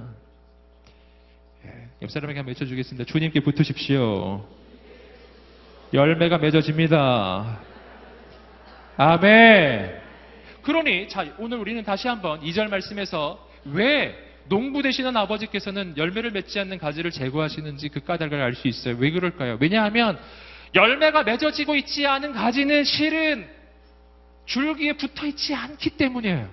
[1.65, 3.05] 예, 옆 사람에게 한번 외쳐주겠습니다.
[3.05, 4.43] 주님께 붙으십시오.
[5.93, 7.72] 열매가 맺어집니다.
[8.97, 10.01] 아멘.
[10.61, 14.15] 그러니 자 오늘 우리는 다시 한번 2절 말씀에서 왜
[14.49, 18.95] 농부 되시는 아버지께서는 열매를 맺지 않는 가지를 제거하시는지 그 까닭을 알 수 있어요.
[18.99, 19.57] 왜 그럴까요?
[19.59, 20.19] 왜냐하면
[20.75, 23.47] 열매가 맺어지고 있지 않은 가지는 실은
[24.45, 26.49] 줄기에 붙어 있지 않기 때문이에요.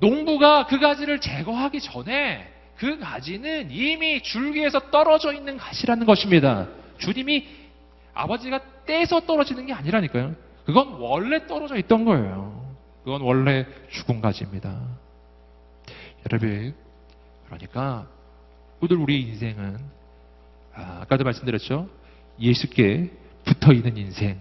[0.00, 6.68] 농부가 그 가지를 제거하기 전에 그 가지는 이미 줄기에서 떨어져 있는 가지라는 것입니다.
[6.98, 7.46] 주님이
[8.14, 10.47] 아버지가 떼서 떨어지는 게 아니라니까요.
[10.68, 12.76] 그건 원래 떨어져 있던 거예요.
[13.02, 14.78] 그건 원래 죽은 가지입니다.
[16.26, 16.74] 여러분,
[17.46, 18.06] 그러니까
[18.78, 19.78] 오늘 우리 인생은
[20.74, 21.88] 아, 까도 말씀드렸죠.
[22.38, 23.10] 예수께
[23.46, 24.38] 붙어 있는 인생.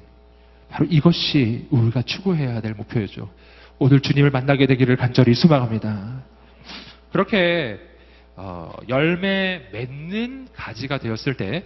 [0.70, 3.30] 바로 이것이 우리가 추구해야 될 목표였죠.
[3.80, 6.24] 오늘 주님을 만나게 되기를 간절히 소망합니다.
[7.14, 7.80] 그렇게
[8.36, 11.64] 어, 열매 맺는 가지가 되었을 때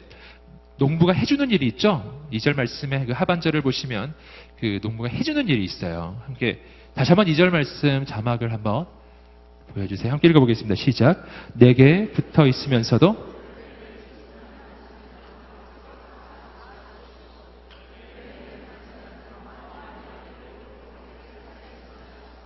[0.82, 2.26] 농부가 해주는 일이 있죠.
[2.34, 4.16] 2절 말씀의 그 하반절을 보시면
[4.60, 6.20] 그 농부가 해주는 일이 있어요.
[6.26, 6.60] 함께
[6.96, 8.88] 다시 한번 2절 말씀 자막을 한번
[9.76, 10.12] 보여주세요.
[10.12, 10.74] 함께 읽어보겠습니다.
[10.74, 11.24] 시작.
[11.54, 13.32] 내게 붙어 있으면서도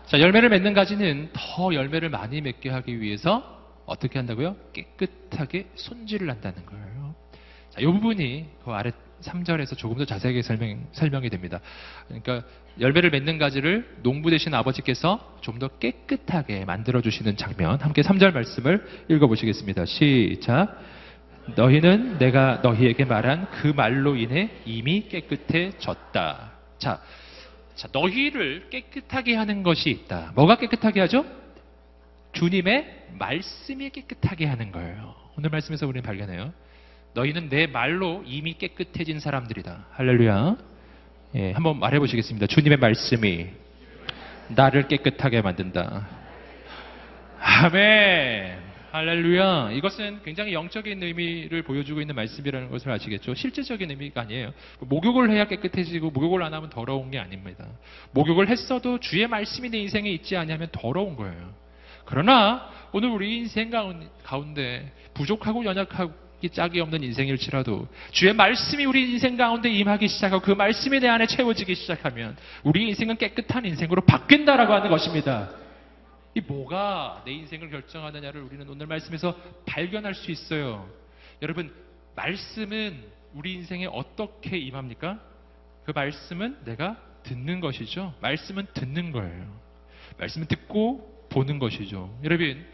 [0.07, 4.57] 자, 열매를 맺는 가지는 더 열매를 많이 맺게 하기 위해서 어떻게 한다고요?
[4.73, 7.15] 깨끗하게 손질을 한다는 거예요.
[7.75, 11.59] 자, 이 부분이 그 아래 3절에서 조금 더 자세하게 설명, 설명이 됩니다.
[12.07, 12.43] 그러니까
[12.79, 17.79] 열매를 맺는 가지를 농부 되신 아버지께서 좀 더 깨끗하게 만들어주시는 장면.
[17.81, 19.85] 함께 3절 말씀을 읽어보시겠습니다.
[19.85, 20.79] 시작.
[21.55, 26.51] 너희는 내가 너희에게 말한 그 말로 인해 이미 깨끗해졌다.
[26.77, 27.01] 자,
[27.75, 30.31] 자, 너희를 깨끗하게 하는 것이 있다.
[30.35, 31.25] 뭐가 깨끗하게 하죠?
[32.33, 35.15] 주님의 말씀이 깨끗하게 하는 거예요.
[35.37, 36.51] 오늘 말씀에서 우리는 발견해요.
[37.15, 39.87] 너희는 내 말로 이미 깨끗해진 사람들이다.
[39.91, 40.57] 할렐루야.
[41.35, 42.45] 예, 한번 말해 보시겠습니다.
[42.47, 43.47] 주님의 말씀이
[44.49, 46.07] 나를 깨끗하게 만든다.
[47.39, 48.65] 아멘.
[48.91, 49.71] 할렐루야.
[49.71, 53.33] 이것은 굉장히 영적인 의미를 보여주고 있는 말씀이라는 것을 아시겠죠?
[53.33, 54.53] 실제적인 의미가 아니에요.
[54.79, 57.65] 목욕을 해야 깨끗해지고 목욕을 안 하면 더러운 게 아닙니다.
[58.11, 61.53] 목욕을 했어도 주의 말씀이 내 인생에 있지 않냐면 더러운 거예요.
[62.05, 69.69] 그러나 오늘 우리 인생 가운데 부족하고 연약하고 짝이 없는 인생일지라도 주의 말씀이 우리 인생 가운데
[69.69, 75.49] 임하기 시작하고 그 말씀이 내 안에 채워지기 시작하면 우리 인생은 깨끗한 인생으로 바뀐다라고 하는 것입니다.
[76.33, 80.89] 이 뭐가 내 인생을 결정하느냐를 우리는 오늘 말씀에서 발견할 수 있어요.
[81.41, 81.73] 여러분,
[82.15, 83.03] 말씀은
[83.33, 85.19] 우리 인생에 어떻게 임합니까?
[85.85, 88.13] 그 말씀은 내가 듣는 것이죠.
[88.21, 89.59] 말씀은 듣는 거예요.
[90.17, 92.17] 말씀은 듣고 보는 것이죠.
[92.23, 92.65] 여러분,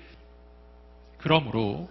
[1.17, 1.89] 그러므로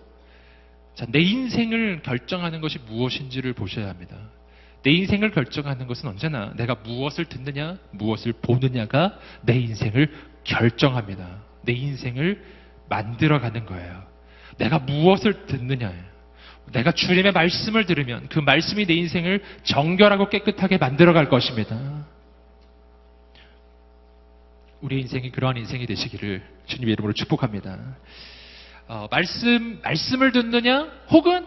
[0.95, 4.17] 자, 내 인생을 결정하는 것이 무엇인지를 보셔야 합니다.
[4.83, 10.13] 내 인생을 결정하는 것은 언제나 내가 무엇을 듣느냐, 무엇을 보느냐가 내 인생을
[10.45, 11.43] 결정합니다.
[11.63, 12.43] 내 인생을
[12.89, 14.03] 만들어가는 거예요.
[14.59, 16.11] 내가 무엇을 듣느냐예요.
[16.73, 22.07] 내가 주님의 말씀을 들으면 그 말씀이 내 인생을 정결하고 깨끗하게 만들어갈 것입니다.
[24.81, 27.79] 우리 인생이 그러한 인생이 되시기를 주님의 이름으로 축복합니다.
[28.91, 31.47] 어, 말씀, 말씀을 듣느냐, 혹은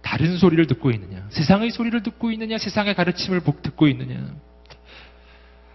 [0.00, 4.32] 다른 소리를 듣고 있느냐, 세상의 소리를 듣고 있느냐, 세상의 가르침을 듣고 있느냐,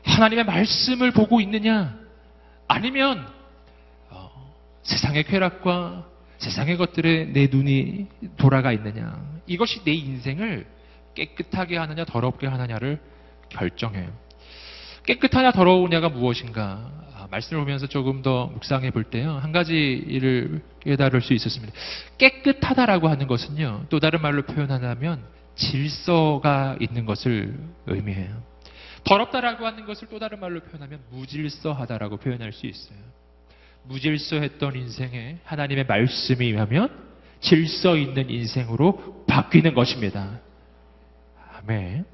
[0.05, 1.99] 하나님의 말씀을 보고 있느냐,
[2.69, 3.27] 아니면
[4.11, 10.65] 어, 세상의 쾌락과 세상의 것들에 내 눈이 돌아가 있느냐, 이것이 내 인생을
[11.15, 13.01] 깨끗하게 하느냐, 더럽게 하느냐를
[13.49, 14.09] 결정해요.
[15.05, 16.89] 깨끗하냐, 더러우냐가 무엇인가?
[17.33, 19.31] 말씀을 보면서 조금 더 묵상해 볼 때요.
[19.37, 21.73] 한 가지를 깨달을 수 있었습니다.
[22.19, 23.87] 깨끗하다라고 하는 것은요.
[23.89, 25.23] 또 다른 말로 표현하자면
[25.55, 28.43] 질서가 있는 것을 의미해요.
[29.03, 32.99] 더럽다라고 하는 것을 또 다른 말로 표현하면 무질서하다라고 표현할 수 있어요.
[33.85, 36.89] 무질서했던 인생에 하나님의 말씀이 임하면
[37.41, 40.39] 질서 있는 인생으로 바뀌는 것입니다.
[41.57, 42.05] 아멘.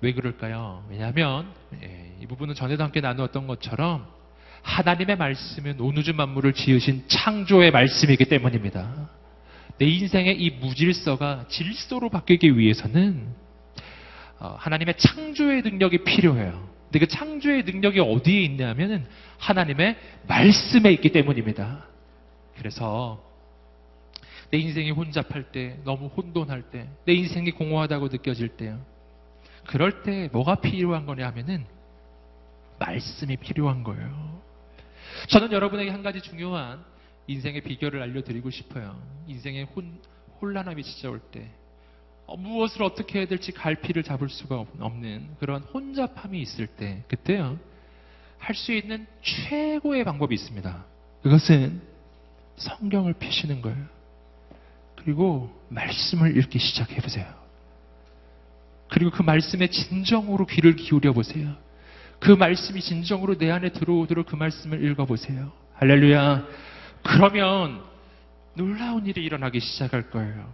[0.00, 0.84] 왜 그럴까요?
[0.88, 4.06] 왜냐하면 예, 이 부분은 전에도 함께 나누었던 것처럼
[4.64, 9.10] 하나님의 말씀은 온 우주 만물을 지으신 창조의 말씀이기 때문입니다.
[9.78, 13.28] 내 인생의 이 무질서가 질서로 바뀌기 위해서는
[14.40, 16.68] 어, 하나님의 창조의 능력이 필요해요.
[16.84, 19.06] 근데 그 창조의 능력이 어디에 있냐면은
[19.38, 19.96] 하나님의
[20.26, 21.86] 말씀에 있기 때문입니다.
[22.56, 23.22] 그래서
[24.50, 28.80] 내 인생이 혼잡할 때, 너무 혼돈할 때, 내 인생이 공허하다고 느껴질 때요.
[29.66, 31.64] 그럴 때 뭐가 필요한 거냐 하면은
[32.78, 34.43] 말씀이 필요한 거예요.
[35.28, 36.84] 저는 여러분에게 한 가지 중요한
[37.26, 39.00] 인생의 비결을 알려드리고 싶어요.
[39.26, 39.98] 인생의 혼,
[40.40, 41.50] 혼란함이 찾아올 때
[42.26, 47.58] 어, 무엇을 어떻게 해야 될지 갈피를 잡을 수가 없는 그런 혼잡함이 있을 때 그때요
[48.38, 50.84] 할 수 있는 최고의 방법이 있습니다.
[51.22, 51.80] 그것은
[52.56, 53.86] 성경을 펴시는 거예요.
[54.96, 57.26] 그리고 말씀을 읽기 시작해 보세요.
[58.90, 61.56] 그리고 그 말씀에 진정으로 귀를 기울여 보세요.
[62.24, 65.52] 그 말씀이 진정으로 내 안에 들어오도록 그 말씀을 읽어보세요.
[65.74, 66.46] 할렐루야.
[67.02, 67.82] 그러면
[68.54, 70.50] 놀라운 일이 일어나기 시작할 거예요.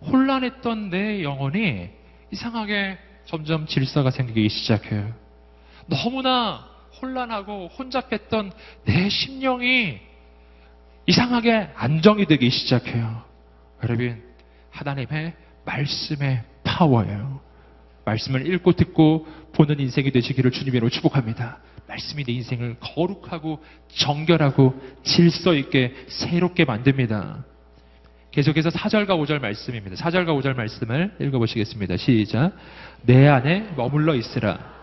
[0.00, 1.88] 혼란했던 내 영혼이
[2.32, 5.14] 이상하게 점점 질서가 생기기 시작해요.
[5.86, 6.68] 너무나
[7.00, 8.50] 혼란하고 혼잡했던
[8.84, 10.00] 내 심령이
[11.06, 13.22] 이상하게 안정이 되기 시작해요.
[13.84, 14.20] 여러분,
[14.72, 17.40] 하나님의 말씀의 파워예요.
[18.04, 21.58] 말씀을 읽고 듣고 보는 인생이 되시기를 주님으로 축복합니다.
[21.88, 27.44] 말씀이 내 인생을 거룩하고 정결하고 질서 있게 새롭게 만듭니다.
[28.30, 29.96] 계속해서 4절과 5절 말씀입니다.
[29.96, 31.96] 4절과 5절 말씀을 읽어보시겠습니다.
[31.96, 32.52] 시작.
[33.02, 34.73] 내 안에 머물러 있으라.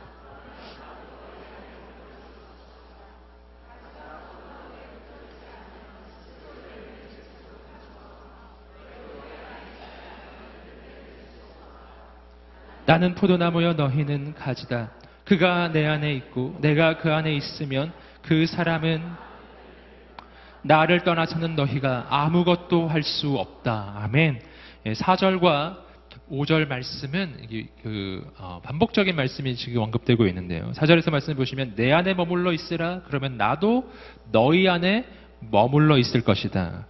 [12.91, 14.91] 나는 포도나무여 너희는 가지다.
[15.23, 19.01] 그가 내 안에 있고 내가 그 안에 있으면 그 사람은
[20.63, 23.93] 나를 떠나서는 너희가 아무것도 할 수 없다.
[24.03, 24.41] 아멘.
[24.87, 25.77] 4절과
[26.29, 27.47] 5절 말씀은
[27.81, 30.73] 그 어, 반복적인 말씀이 지금 언급되고 있는데요.
[30.73, 33.03] 4절에서 말씀을 보시면 내 안에 머물러 있으라.
[33.07, 33.89] 그러면 나도
[34.33, 35.05] 너희 안에
[35.49, 36.87] 머물러 있을 것이다.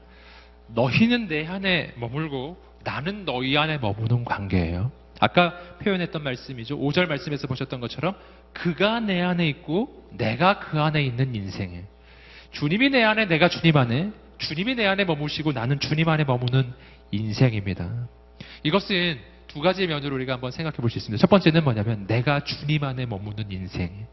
[0.73, 4.91] 너희는 내 안에 머물고 나는 너희 안에 머무는 관계예요.
[5.21, 5.53] 아까
[5.83, 6.79] 표현했던 말씀이죠.
[6.79, 8.15] 5절 말씀에서 보셨던 것처럼
[8.53, 11.83] 그가 내 안에 있고 내가 그 안에 있는 인생에
[12.51, 16.73] 주님이 내 안에 내가 주님 안에 주님이 내 안에 머무시고 나는 주님 안에 머무는
[17.11, 18.07] 인생입니다.
[18.63, 21.21] 이것은 두 가지 면으로 우리가 한번 생각해 볼 수 있습니다.
[21.21, 24.07] 첫 번째는 뭐냐면 내가 주님 안에 머무는 인생.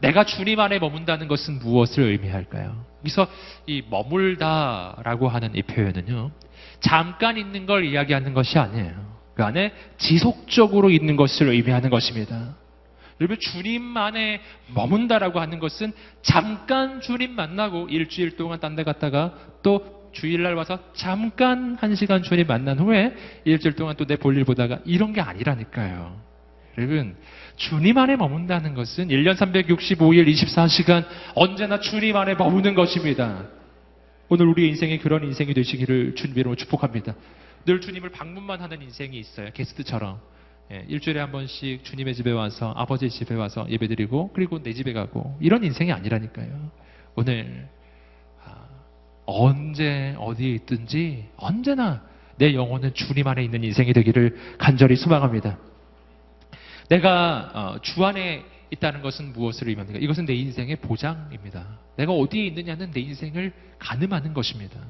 [0.00, 2.86] 내가 주님 안에 머문다는 것은 무엇을 의미할까요?
[3.00, 3.26] 여기서
[3.66, 6.30] 이 머물다라고 하는 이 표현은요.
[6.78, 9.13] 잠깐 있는 걸 이야기하는 것이 아니에요.
[9.34, 12.54] 그 안에 지속적으로 있는 것을 의미하는 것입니다.
[13.20, 14.40] 여러분 주님 안에
[14.74, 15.92] 머문다라고 하는 것은
[16.22, 22.46] 잠깐 주님 만나고 일주일 동안 딴 데 갔다가 또 주일날 와서 잠깐 한 시간 주님
[22.46, 26.20] 만난 후에 일주일 동안 또 내 볼일 보다가 이런 게 아니라니까요.
[26.76, 27.16] 여러분
[27.56, 33.44] 주님 안에 머문다는 것은 1년 365일 24시간 언제나 주님 안에 머무는 것입니다.
[34.28, 37.14] 오늘 우리 인생이 그런 인생이 되시기를 주님으로 축복합니다.
[37.64, 39.50] 늘 주님을 방문만 하는 인생이 있어요.
[39.52, 40.20] 게스트처럼.
[40.72, 45.36] 예, 일주일에 한 번씩 주님의 집에 와서 아버지 집에 와서 예배드리고 그리고 내 집에 가고
[45.40, 46.70] 이런 인생이 아니라니까요.
[47.16, 47.68] 오늘
[48.44, 48.66] 아,
[49.26, 52.02] 언제 어디에 있든지 언제나
[52.36, 55.58] 내 영혼은 주님 안에 있는 인생이 되기를 간절히 소망합니다.
[56.88, 60.00] 내가 어, 주 안에 있다는 것은 무엇을 의미합니까?
[60.00, 61.78] 이것은 내 인생의 보장입니다.
[61.96, 64.80] 내가 어디에 있느냐는 내 인생을 가늠하는 것입니다.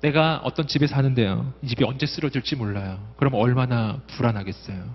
[0.00, 1.52] 내가 어떤 집에 사는데요.
[1.62, 2.98] 이 집이 언제 쓰러질지 몰라요.
[3.16, 4.94] 그럼 얼마나 불안하겠어요.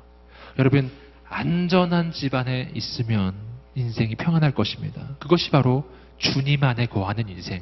[0.59, 0.91] 여러분,
[1.27, 3.33] 안전한 집 안에 있으면
[3.75, 5.15] 인생이 평안할 것입니다.
[5.19, 5.83] 그것이 바로
[6.17, 7.61] 주님 안에 거하는 인생.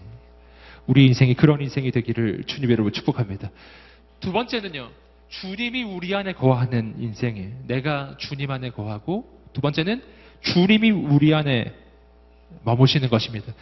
[0.88, 3.50] 우리 인생이 그런 인생이 되기를 주님 여러분 축복합니다.
[4.20, 4.90] 두 번째는요.
[5.30, 10.04] 주님이 우리 안에 거하는 인생에 내가 주님 안에 거하고 두 번째는
[10.42, 11.74] 주님이 우리 안에
[12.64, 13.54] 머무시는 것입니다.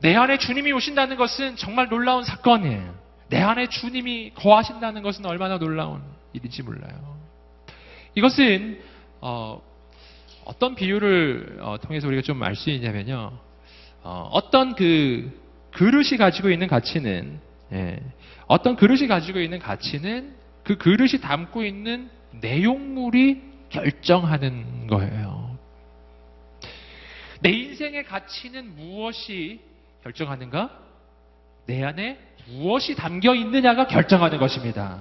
[0.00, 3.01] 내 안에 주님이 오신다는 것은 정말 놀라운 사건이에요.
[3.32, 6.02] 내 안에 주님이 거하신다는 것은 얼마나 놀라운
[6.34, 7.16] 일인지 몰라요.
[8.14, 8.78] 이것은
[9.22, 9.62] 어,
[10.58, 13.32] 떤 비유를 어, 통해서 우리가 좀 알 수 있냐면요.
[14.02, 15.40] 어, 떤그
[15.70, 17.40] 그릇이 가지고 있는 가치는
[17.72, 18.00] 예,
[18.48, 23.40] 어떤 그릇이 가지고 있는 가치는 그 그릇이 담고 있는 내용물이
[23.70, 25.56] 결정하는 거예요.
[27.40, 29.60] 내 인생의 가치는 무엇이
[30.02, 30.82] 결정하는가?
[31.64, 32.18] 내 안에
[32.48, 35.00] 무엇이 담겨 있느냐가 결정하는 것입니다.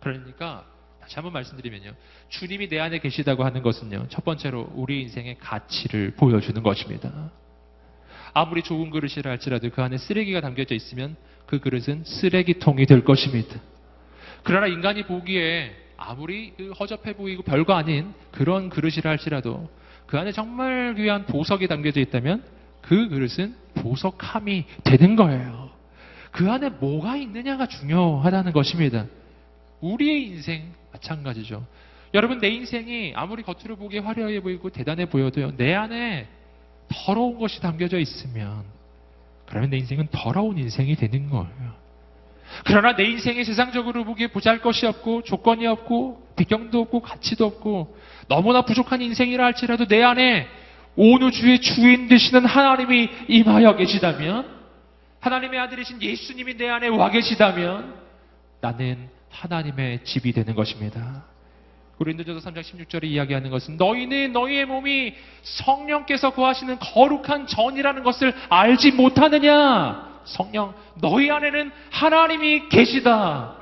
[0.00, 0.64] 그러니까
[1.00, 1.92] 다시 한번 말씀드리면요.
[2.28, 4.06] 주님이 내 안에 계시다고 하는 것은요.
[4.08, 7.30] 첫 번째로 우리 인생의 가치를 보여주는 것입니다.
[8.32, 13.60] 아무리 좋은 그릇이라 할지라도 그 안에 쓰레기가 담겨져 있으면 그 그릇은 쓰레기통이 될 것입니다.
[14.42, 19.70] 그러나 인간이 보기에 아무리 그 허접해 보이고 별거 아닌 그런 그릇이라 할지라도
[20.06, 22.42] 그 안에 정말 귀한 보석이 담겨져 있다면
[22.82, 25.63] 그 그릇은 보석함이 되는 거예요.
[26.34, 29.06] 그 안에 뭐가 있느냐가 중요하다는 것입니다.
[29.80, 31.64] 우리의 인생 마찬가지죠.
[32.12, 35.56] 여러분 내 인생이 아무리 겉으로 보기에 화려해 보이고 대단해 보여도요.
[35.56, 36.26] 내 안에
[36.88, 38.64] 더러운 것이 담겨져 있으면
[39.46, 41.74] 그러면 내 인생은 더러운 인생이 되는 거예요.
[42.64, 48.62] 그러나 내 인생이 세상적으로 보기에 보잘 것이 없고 조건이 없고 배경도 없고 가치도 없고 너무나
[48.62, 50.48] 부족한 인생이라 할지라도 내 안에
[50.96, 54.53] 온 우주의 주인 되시는 하나님이 임하여 계시다면
[55.24, 57.94] 하나님의 아들이신 예수님이 내 안에 와 계시다면
[58.60, 61.24] 나는 하나님의 집이 되는 것입니다.
[61.96, 70.20] 고린도전서 3장 16절에 이야기하는 것은 너희는 너희의 몸이 성령께서 구하시는 거룩한 전이라는 것을 알지 못하느냐?
[70.24, 73.56] 성령 너희 안에는 하나님이 계시다.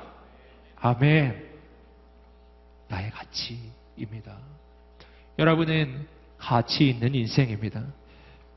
[0.81, 1.49] 아멘.
[2.89, 4.37] 나의 가치입니다.
[5.39, 6.07] 여러분은
[6.37, 7.83] 가치 있는 인생입니다.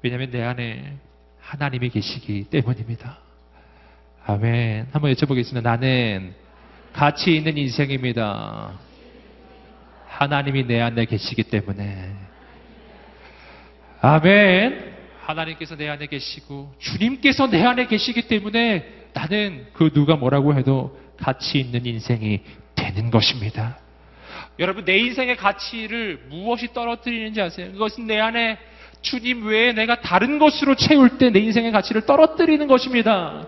[0.02, 0.96] 왜냐하면 내 안에
[1.46, 3.18] 하나님이 계시기 때문입니다.
[4.26, 4.88] 아멘.
[4.90, 5.62] 한번 여쭤보겠습니다.
[5.62, 6.34] 나는
[6.92, 8.72] 가치 있는 인생입니다.
[10.08, 12.12] 하나님이 내 안에 계시기 때문에.
[14.00, 14.96] 아멘.
[15.22, 21.60] 하나님께서 내 안에 계시고 주님께서 내 안에 계시기 때문에 나는 그 누가 뭐라고 해도 가치
[21.60, 22.40] 있는 인생이
[22.74, 23.78] 되는 것입니다.
[24.58, 27.70] 여러분, 내 인생의 가치를 무엇이 떨어뜨리는지 아세요?
[27.72, 28.58] 그것은 내 안에
[29.06, 33.46] 주님 외에 내가 다른 것으로 채울 때 내 인생의 가치를 떨어뜨리는 것입니다.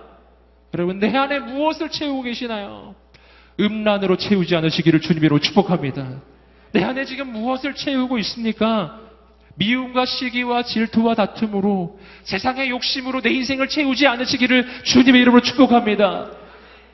[0.75, 2.95] 여러분, 내 안에 무엇을 채우고 계시나요?
[3.59, 6.21] 음란으로 채우지 않으시기를 주님으로 축복합니다.
[6.73, 9.01] 내 안에 지금 무엇을 채우고 있습니까?
[9.57, 16.31] 미움과 시기와 질투와 다툼으로 세상의 욕심으로 내 인생을 채우지 않으시기를 주님의 이름으로 축복합니다.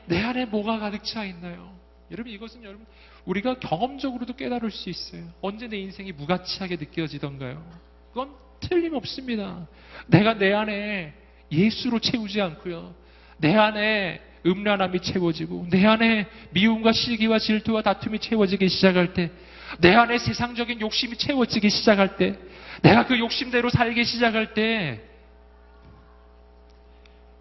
[0.07, 1.75] 내 안에 뭐가 가득 차 있나요?
[2.09, 2.85] 여러분 이것은 여러분
[3.25, 5.23] 우리가 경험적으로도 깨달을 수 있어요.
[5.41, 7.63] 언제 내 인생이 무가치하게 느껴지던가요?
[8.09, 8.29] 그건
[8.59, 9.67] 틀림없습니다.
[10.07, 11.13] 내가 내 안에
[11.51, 12.93] 예수로 채우지 않고요.
[13.37, 19.31] 내 안에 음란함이 채워지고 내 안에 미움과 시기와 질투와 다툼이 채워지기 시작할 때
[19.79, 22.37] 내 안에 세상적인 욕심이 채워지기 시작할 때
[22.81, 25.01] 내가 그 욕심대로 살기 시작할 때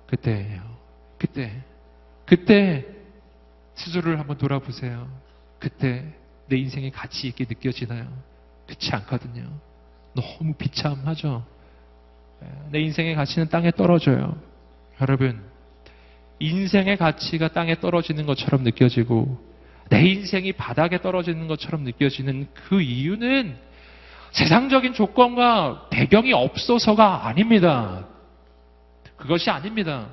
[0.07, 0.63] 그때예요.
[1.19, 1.53] 그때
[2.27, 2.85] 그때
[3.75, 5.11] 스스로를 한번 돌아보세요.
[5.59, 6.05] 그때
[6.47, 8.07] 내 인생이 가치 있게 느껴지나요?
[8.67, 9.51] 그렇지 않거든요.
[10.15, 11.45] 너무 비참하죠.
[12.71, 14.37] 내 인생의 가치는 땅에 떨어져요.
[15.01, 15.43] 여러분,
[16.39, 19.39] 인생의 가치가 땅에 떨어지는 것처럼 느껴지고
[19.91, 23.57] 내 인생이 바닥에 떨어지는 것처럼 느껴지는 그 이유는
[24.33, 28.07] 세상적인 조건과 배경이 없어서가 아닙니다.
[29.17, 30.09] 그것이 아닙니다.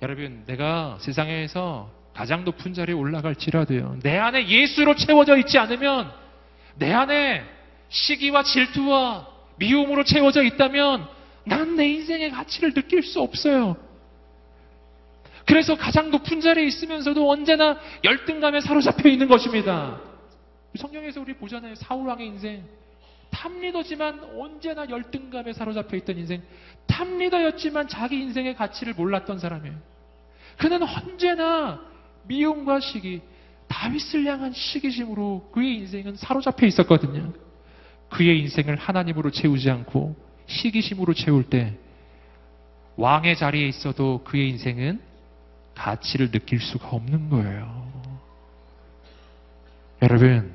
[0.00, 3.98] 여러분, 내가 세상에서 가장 높은 자리에 올라갈지라도요.
[4.02, 6.10] 내 안에 예수로 채워져 있지 않으면
[6.76, 7.44] 내 안에
[7.92, 11.06] 시기와 질투와 미움으로 채워져 있다면
[11.44, 13.76] 난 내 인생의 가치를 느낄 수 없어요.
[15.46, 20.00] 그래서 가장 높은 자리에 있으면서도 언제나 열등감에 사로잡혀 있는 것입니다.
[20.76, 21.74] 성경에서 우리 보잖아요.
[21.74, 22.64] 사울왕의 인생.
[23.30, 26.42] 탑리더지만 언제나 열등감에 사로잡혀 있던 인생.
[26.86, 29.76] 탑리더였지만 자기 인생의 가치를 몰랐던 사람이에요.
[30.58, 31.80] 그는 언제나
[32.24, 33.20] 미움과 시기,
[33.68, 37.32] 다윗을 향한 시기심으로 그의 인생은 사로잡혀 있었거든요.
[38.12, 40.14] 그의 인생을 하나님으로 채우지 않고
[40.46, 41.74] 시기심으로 채울 때
[42.96, 45.00] 왕의 자리에 있어도 그의 인생은
[45.74, 47.90] 가치를 느낄 수가 없는 거예요.
[50.02, 50.52] 여러분,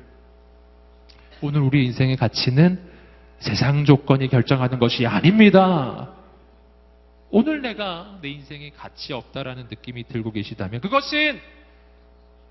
[1.42, 2.80] 오늘 우리 인생의 가치는
[3.40, 6.12] 세상 조건이 결정하는 것이 아닙니다.
[7.30, 11.40] 오늘 내가 내 인생에 가치 없다라는 느낌이 들고 계시다면 그것은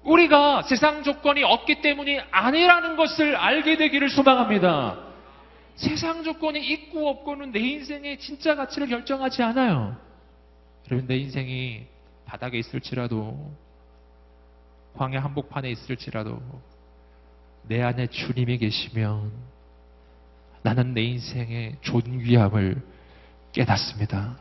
[0.06, 5.04] 우리가 세상 조건이 없기 때문이 아니라는 것을 알게 되기를 소망합니다.
[5.74, 9.96] 세상 조건이 있고 없고는 내 인생의 진짜 가치를 결정하지 않아요.
[10.90, 11.86] 여러분, 내 인생이
[12.24, 13.52] 바닥에 있을지라도,
[14.94, 16.40] 광야 한복판에 있을지라도,
[17.64, 19.32] 내 안에 주님이 계시면
[20.62, 22.80] 나는 내 인생의 존귀함을
[23.52, 24.38] 깨닫습니다.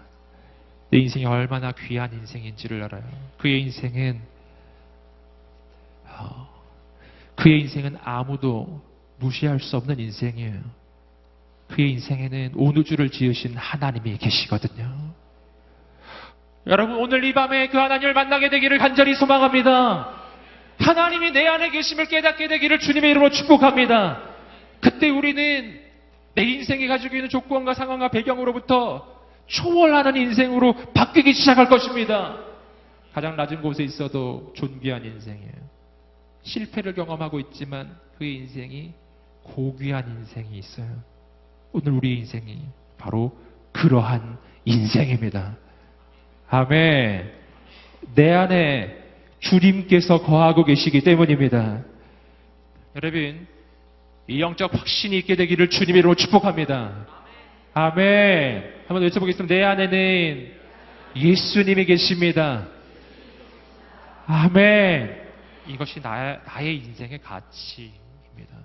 [0.92, 3.04] 내 인생이 얼마나 귀한 인생인지를 알아요.
[3.38, 4.35] 그의 인생은 어,
[7.36, 8.82] 그의 인생은 아무도
[9.20, 10.62] 무시할 수 없는 인생이에요.
[11.70, 15.14] 그의 인생에는 온 우주를 지으신 하나님이 계시거든요.
[16.68, 20.10] 여러분 오늘 이 밤에 그 하나님을 만나게 되기를 간절히 소망합니다.
[20.80, 24.22] 하나님이 내 안에 계심을 깨닫게 되기를 주님의 이름으로 축복합니다.
[24.82, 25.80] 그때 우리는
[26.34, 29.16] 내 인생이 가지고 있는 조건과 상황과 배경으로부터
[29.48, 32.38] 초월하는 인생으로 바뀌기 시작할 것입니다.
[33.14, 35.75] 가장 낮은 곳에 있어도 존귀한 인생이에요.
[36.46, 38.94] 실패를 경험하고 있지만 그의 인생이
[39.44, 40.88] 고귀한 인생이 있어요.
[41.72, 42.62] 오늘 우리 인생이
[42.98, 43.38] 바로
[43.74, 45.58] 그러한 인생입니다.
[46.50, 47.32] 아멘.
[48.16, 49.04] 내 안에
[49.40, 51.84] 주님께서 거하고 계시기 때문입니다.
[52.96, 53.48] 여러분,
[54.28, 57.08] 이 영적 확신이 있게 되기를 주님으로 축복합니다.
[57.74, 58.64] 아멘.
[58.88, 59.54] 한번 외쳐보겠습니다.
[59.54, 60.52] 내 안에는
[61.16, 62.68] 예수님이 계십니다.
[64.28, 65.25] 아멘.
[65.68, 68.56] 이것이 나, 나의 인생의 가치입니다.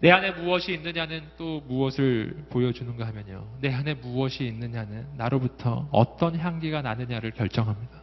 [0.00, 3.46] 내 안에 무엇이 있느냐는 또 무엇을 보여주는가 하면요.
[3.60, 8.02] 내 안에 무엇이 있느냐는 나로부터 어떤 향기가 나느냐를 결정합니다.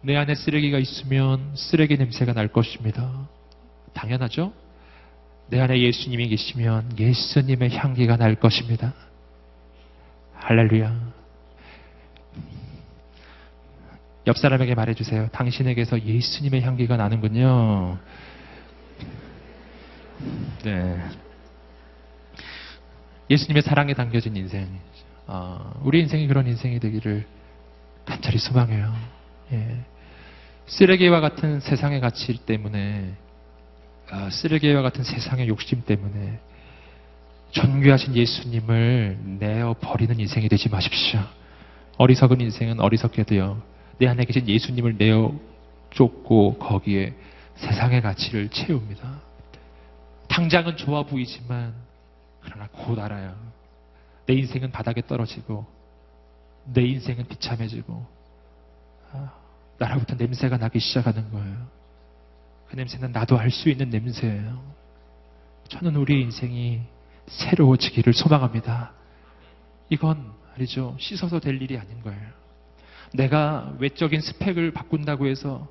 [0.00, 3.28] 내 안에 쓰레기가 있으면 쓰레기 냄새가 날 것입니다.
[3.92, 4.52] 당연하죠?
[5.48, 8.94] 내 안에 예수님이 계시면 예수님의 향기가 날 것입니다.
[10.34, 11.13] 할렐루야.
[14.26, 15.28] 옆 사람에게 말해주세요.
[15.32, 17.98] 당신에게서 예수님의 향기가 나는군요.
[20.64, 20.98] 네.
[23.28, 24.68] 예수님의 사랑에 담겨진 인생.
[25.26, 27.26] 어, 우리 인생이 그런 인생이 되기를
[28.06, 28.94] 간절히 소망해요.
[29.52, 29.78] 예.
[30.66, 33.14] 쓰레기와 같은 세상의 가치 때문에
[34.10, 36.38] 어, 쓰레기와 같은 세상의 욕심 때문에
[37.50, 41.20] 존귀하신 예수님을 내어 버리는 인생이 되지 마십시오.
[41.98, 43.73] 어리석은 인생은 어리석게도요.
[43.98, 45.34] 내 안에 계신 예수님을 내어
[45.90, 47.14] 쫓고 거기에
[47.56, 49.20] 세상의 가치를 채웁니다.
[50.28, 51.74] 당장은 좋아 보이지만
[52.42, 53.34] 그러나 곧 알아요.
[54.26, 55.66] 내 인생은 바닥에 떨어지고
[56.72, 58.04] 내 인생은 비참해지고
[59.12, 59.32] 아,
[59.78, 61.66] 나로부터 냄새가 나기 시작하는 거예요.
[62.68, 64.74] 그 냄새는 나도 알 수 있는 냄새예요.
[65.68, 66.80] 저는 우리 인생이
[67.26, 68.92] 새로워지기를 소망합니다.
[69.90, 70.96] 이건 말이죠.
[70.98, 72.43] 씻어서 될 일이 아닌 거예요.
[73.14, 75.68] 내가 외적인 스펙을 바꾼다고 해서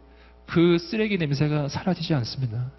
[0.47, 2.71] 그 쓰레기 냄새가 사라지지 않습니다.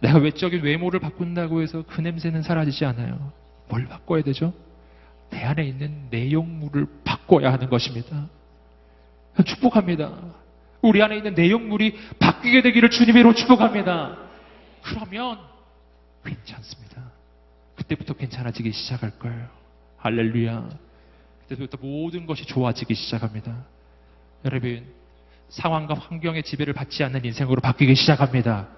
[0.00, 3.32] 내가 외적인 외모를 바꾼다고 해서 그 냄새는 사라지지 않아요.
[3.68, 4.52] 뭘 바꿔야 되죠?
[5.30, 8.28] 내 안에 있는 내용물을 바꿔야 하는 것입니다.
[9.44, 10.12] 축복합니다.
[10.82, 14.16] 우리 안에 있는 내용물이 바뀌게 되기를 주님으로 축복합니다.
[14.82, 15.38] 그러면
[16.24, 17.12] 괜찮습니다.
[17.76, 19.48] 그때부터 괜찮아지기 시작할 거예요.
[19.98, 20.87] 할렐루야.
[21.48, 23.64] 그때부터 모든 것이 좋아지기 시작합니다.
[24.44, 24.84] 여러분,
[25.48, 28.68] 상황과 환경의 지배를 받지 않는 인생으로 바뀌기 시작합니다.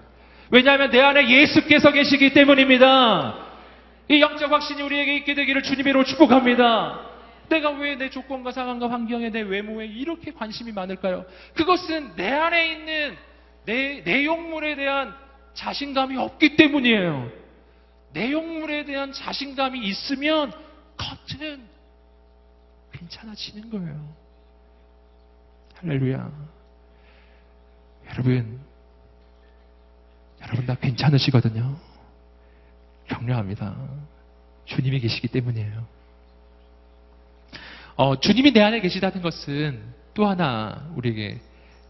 [0.49, 3.35] 왜냐하면 내 안에 예수께서 계시기 때문입니다.
[4.09, 7.09] 이 영적 확신이 우리에게 있게 되기를 주님으로 축복합니다.
[7.49, 11.25] 내가 왜 내 조건과 상황과 환경에 내 외모에 이렇게 관심이 많을까요?
[11.53, 13.17] 그것은 내 안에 있는
[13.65, 15.13] 내 내용물에 대한
[15.53, 17.29] 자신감이 없기 때문이에요.
[18.13, 20.53] 내용물에 대한 자신감이 있으면
[20.97, 21.70] 겉은
[23.01, 24.13] 괜찮아지는 거예요.
[25.77, 26.31] 할렐루야.
[28.11, 28.59] 여러분,
[30.41, 31.77] 여러분 다 괜찮으시거든요.
[33.07, 33.75] 격려합니다.
[34.65, 35.85] 주님이 계시기 때문이에요.
[37.95, 39.81] 어, 주님이 내 안에 계시다는 것은
[40.13, 41.39] 또 하나 우리에게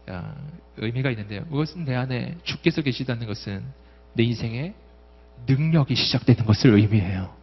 [0.08, 0.34] 어,
[0.78, 1.44] 의미가 있는데요.
[1.44, 3.62] 그것은 내 안에 주께서 계시다는 것은
[4.14, 4.74] 내 인생에
[5.46, 7.34] 능력이 시작되는 것을 의미해요.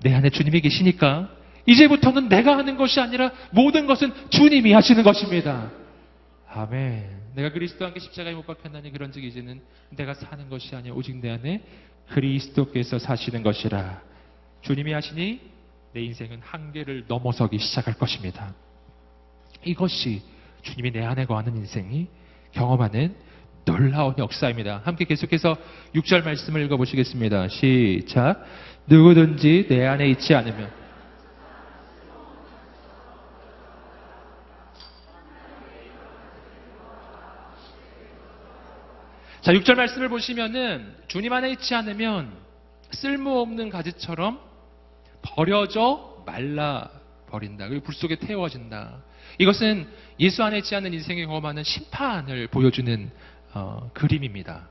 [0.00, 1.35] 내 안에 주님이 계시니까
[1.66, 5.70] 이제부터는 내가 하는 것이 아니라 모든 것은 주님이 하시는 것입니다.
[6.48, 7.26] 아멘.
[7.34, 9.60] 내가 그리스도와 함께 십자가에 못 박혔나니 그런즉 이제는
[9.90, 11.62] 내가 사는 것이 아니라 오직 내 안에
[12.10, 14.00] 그리스도께서 사시는 것이라.
[14.62, 15.40] 주님이 하시니
[15.92, 18.54] 내 인생은 한계를 넘어서기 시작할 것입니다.
[19.64, 20.22] 이것이
[20.62, 22.06] 주님이 내 안에 거하는 인생이
[22.52, 23.14] 경험하는
[23.64, 24.82] 놀라운 역사입니다.
[24.84, 25.56] 함께 계속해서
[25.94, 27.48] 6절 말씀을 읽어보시겠습니다.
[27.48, 28.44] 시작.
[28.86, 30.70] 누구든지 내 안에 있지 않으면
[39.46, 42.32] 자, 6절 말씀을 보시면은 주님 안에 있지 않으면
[42.90, 44.40] 쓸모없는 가지처럼
[45.22, 46.90] 버려져 말라
[47.30, 47.68] 버린다.
[47.68, 48.96] 그리고 불 속에 태워진다.
[49.38, 49.86] 이것은
[50.18, 53.08] 예수 안에 있지 않은 인생에 경험하는 심판을 보여주는
[53.54, 54.68] 어, 그림입니다.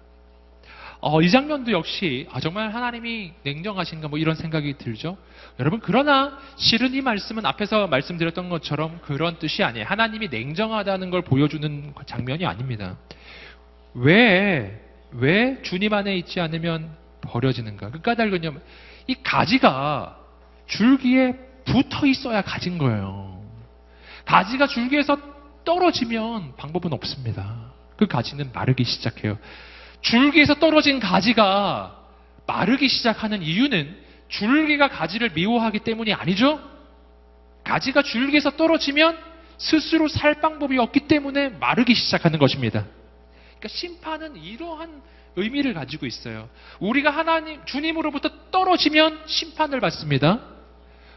[1.00, 5.18] 어, 이 장면도 역시 아, 정말 하나님이 냉정하신가 뭐 이런 생각이 들죠.
[5.58, 9.86] 여러분 그러나 실은 이 말씀은 앞에서 말씀드렸던 것처럼 그런 뜻이 아니에요.
[9.86, 12.98] 하나님이 냉정하다는 걸 보여주는 장면이 아닙니다.
[13.96, 14.82] 왜,
[15.12, 17.92] 왜 주님 안에 있지 않으면 버려지는가?
[17.92, 18.54] 그 까닭은요,
[19.08, 20.18] 이 가지가
[20.68, 21.34] 줄기에
[21.66, 23.42] 붙어 있어야 가진 거예요.
[24.26, 25.18] 가지가 줄기에서
[25.64, 27.74] 떨어지면 방법은 없습니다.
[27.98, 29.38] 그 가지는 마르기 시작해요.
[30.02, 31.96] 줄기에서 떨어진 가지가
[32.46, 33.96] 마르기 시작하는 이유는
[34.28, 36.60] 줄기가 가지를 미워하기 때문이 아니죠?
[37.64, 39.18] 가지가 줄기에서 떨어지면
[39.58, 42.86] 스스로 살 방법이 없기 때문에 마르기 시작하는 것입니다.
[43.66, 45.02] 그러니까 심판은 이러한
[45.36, 46.48] 의미를 가지고 있어요.
[46.80, 50.40] 우리가 하나님, 주님으로부터 떨어지면 심판을 받습니다.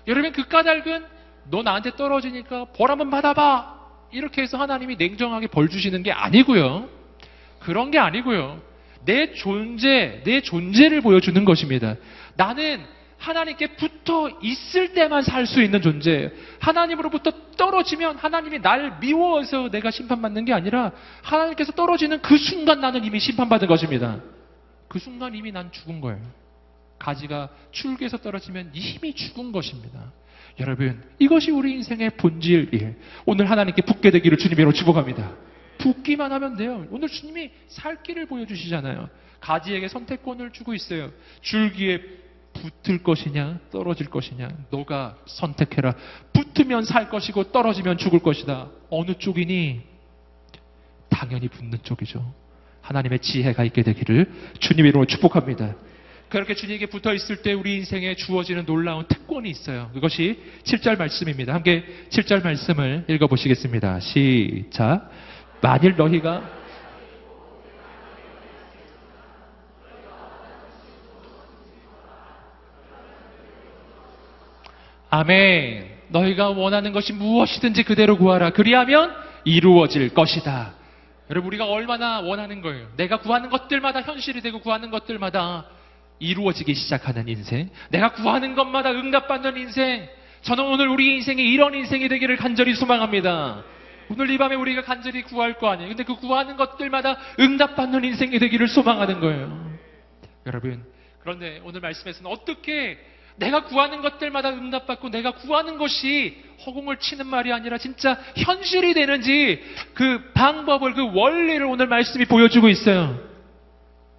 [0.07, 1.05] 여러분, 그 까닭은
[1.51, 3.79] 너 나한테 떨어지니까 벌 한번 받아봐.
[4.13, 6.89] 이렇게 해서 하나님이 냉정하게 벌 주시는 게 아니고요.
[7.61, 8.61] 그런 게 아니고요.
[9.05, 11.97] 내 존재, 내 존재를 보여주는 것입니다.
[12.37, 12.85] 나는
[13.19, 16.31] 하나님께 붙어 있을 때만 살 수 있는 존재예요.
[16.61, 20.93] 하나님으로부터 떨어지면 하나님이 날 미워해서 내가 심판받는 게 아니라
[21.23, 24.21] 하나님께서 떨어지는 그 순간 나는 이미 심판받은 것입니다.
[24.89, 26.21] 그 순간 이미 난 죽은 거예요.
[26.99, 30.13] 가지가 줄기에서 떨어지면 이미 죽은 것입니다.
[30.61, 32.95] 여러분, 이것이 우리 인생의 본질이에요.
[33.27, 35.33] 오늘 하나님께 붙게 되기를 주님으로 축복합니다.
[35.79, 36.87] 붙기만 하면 돼요.
[36.91, 39.09] 오늘 주님이 살 길을 보여주시잖아요.
[39.41, 41.13] 가지에게 선택권을 주고 있어요.
[41.43, 42.03] 줄기에
[42.59, 45.95] 붙을 것이냐 떨어질 것이냐 너가 선택해라.
[46.33, 48.69] 붙으면 살 것이고 떨어지면 죽을 것이다.
[48.91, 49.81] 어느 쪽이니?
[51.09, 52.35] 당연히 붙는 쪽이죠.
[52.83, 55.75] 하나님의 지혜가 있게 되기를 주님 이름으로 축복합니다.
[56.29, 59.91] 그렇게 주님에게 붙어 있을 때 우리 인생에 주어지는 놀라운 특권이 있어요.
[59.95, 61.55] 그것이 7절 말씀입니다.
[61.55, 64.01] 함께 7절 말씀을 읽어 보시겠습니다.
[64.01, 65.11] 시작.
[65.63, 66.58] 만일 너희가
[75.11, 75.99] 아멘.
[76.09, 78.51] 너희가 원하는 것이 무엇이든지 그대로 구하라.
[78.51, 80.75] 그리하면 이루어질 것이다.
[81.31, 82.89] 여러분, 우리가 얼마나 원하는 거예요.
[82.97, 85.67] 내가 구하는 것들마다 현실이 되고 구하는 것들마다
[86.19, 87.71] 이루어지기 시작하는 인생.
[87.91, 90.09] 내가 구하는 것마다 응답받는 인생.
[90.43, 93.63] 저는 오늘 우리 인생이 이런 인생이 되기를 간절히 소망합니다.
[94.11, 95.89] 오늘 이 밤에 우리가 간절히 구할 거 아니에요.
[95.89, 99.79] 근데 그 구하는 것들마다 응답받는 인생이 되기를 소망하는 거예요.
[100.47, 100.83] 여러분,
[101.21, 102.99] 그런데 오늘 말씀에서는 어떻게
[103.39, 106.37] 내가 구하는 것들마다 응답받고 내가 구하는 것이
[106.67, 109.63] 허공을 치는 말이 아니라 진짜 현실이 되는지
[109.95, 113.19] 그 방법을, 그 원리를 오늘 말씀이 보여주고 있어요.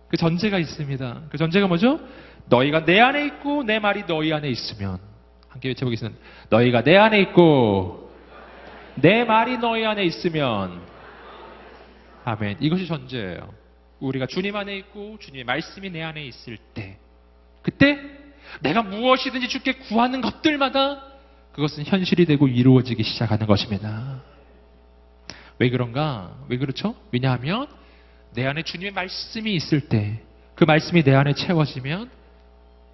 [0.07, 1.21] 그 전제가 있습니다.
[1.29, 1.99] 그 전제가 뭐죠?
[2.47, 4.99] 너희가 내 안에 있고 내 말이 너희 안에 있으면
[5.49, 6.19] 함께 외쳐보겠습니다.
[6.49, 8.11] 너희가 내 안에 있고
[8.95, 10.81] 내 말이 너희 안에 있으면
[12.23, 12.57] 아멘.
[12.61, 13.53] 이것이 전제예요.
[13.99, 16.97] 우리가 주님 안에 있고 주님의 말씀이 내 안에 있을 때
[17.61, 17.99] 그때
[18.61, 21.03] 내가 무엇이든지 주께 구하는 것들마다
[21.53, 24.21] 그것은 현실이 되고 이루어지기 시작하는 것입니다.
[25.57, 26.35] 왜 그런가?
[26.47, 26.95] 왜 그렇죠?
[27.11, 27.67] 왜냐하면
[28.33, 30.29] 내 안에 주님의 말씀이 있을 때
[30.59, 32.09] 그 말씀이 내 안에 채워지면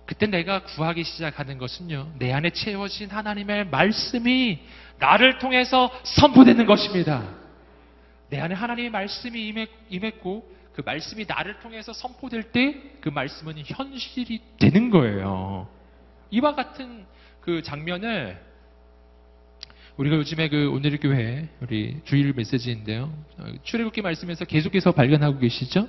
[0.06, 2.12] 그때 내가 구하기 시작하는 것은요.
[2.20, 4.60] 내 안에 채워진 하나님의 말씀이
[4.99, 7.28] 나를 통해서 선포되는 것입니다.
[8.30, 14.90] 내 안에 하나님의 말씀이 임했고 그 말씀이 나를 통해서 선포될 때 그 말씀은 현실이 되는
[14.90, 15.68] 거예요.
[16.32, 17.06] 이와 같은
[17.40, 18.36] 그 장면을
[19.98, 23.14] 우리가 요즘에 그 오늘의 교회 우리 주일 메시지인데요.
[23.62, 25.88] 출애굽기 말씀에서 계속해서 발견하고 계시죠?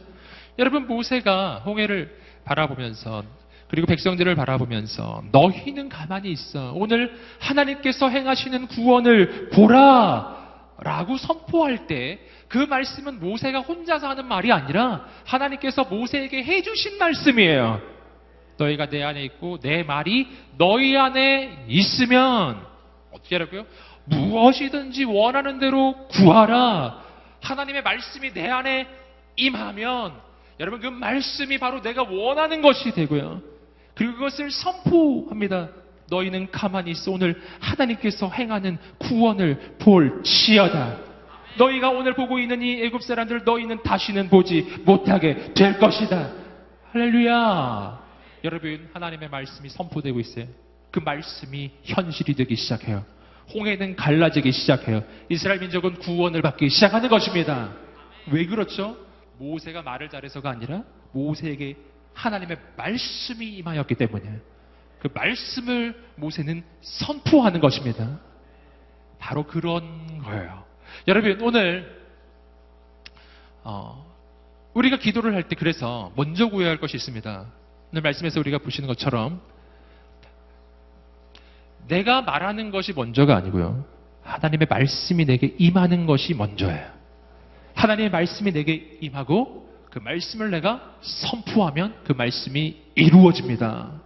[0.59, 2.15] 여러분 모세가 홍해를
[2.45, 3.25] 바라보면서
[3.69, 6.73] 그리고 백성들을 바라보면서 너희는 가만히 있어.
[6.77, 10.36] 오늘 하나님께서 행하시는 구원을 보라.
[10.79, 12.19] 라고 선포할 때
[12.49, 17.81] 그 말씀은 모세가 혼자서 하는 말이 아니라 하나님께서 모세에게 해주신 말씀이에요.
[18.59, 22.65] 너희가 내 안에 있고 내 말이 너희 안에 있으면
[23.13, 23.67] 어떻게 하라고요?
[24.05, 27.03] 무엇이든지 원하는 대로 구하라.
[27.43, 28.87] 하나님의 말씀이 내 안에
[29.35, 30.15] 임하면
[30.61, 33.43] 여러분 그 말씀이 바로 내가 원하는 것이 되고요.
[33.95, 35.69] 그리고 그것을 선포합니다.
[36.09, 40.99] 너희는 가만히 있어 오늘 하나님께서 행하는 구원을 볼지어다.
[41.59, 46.33] 너희가 오늘 보고 있는 이 애굽 사람들 너희는 다시는 보지 못하게 될 것이다.
[46.93, 48.07] 할렐루야.
[48.45, 50.47] 여러분 하나님의 말씀이 선포되고 있어요.
[50.91, 53.05] 그 말씀이 현실이 되기 시작해요.
[53.55, 55.03] 홍해는 갈라지기 시작해요.
[55.29, 57.73] 이스라엘 민족은 구원을 받기 시작하는 것입니다.
[58.31, 58.97] 왜 그렇죠?
[59.39, 60.83] 모세가 말을 잘해서가 아니라
[61.13, 61.77] 모세에게
[62.15, 64.41] 하나님의 말씀이 임하였기 때문에
[65.07, 68.19] 그 말씀을 모세는 선포하는 것입니다.
[69.21, 70.65] 바로 그런 거예요.
[71.07, 72.05] 여러분 오늘
[73.63, 74.05] 어,
[74.75, 77.47] 우리가 기도를 할 때 그래서 먼저 구해야 할 것이 있습니다.
[77.93, 79.41] 오늘 말씀에서 우리가 보시는 것처럼
[81.87, 83.85] 내가 말하는 것이 먼저가 아니고요.
[84.25, 86.91] 하나님의 말씀이 내게 임하는 것이 먼저예요.
[87.75, 94.06] 하나님의 말씀이 내게 임하고 그 말씀을 내가 선포하면 그 말씀이 이루어집니다.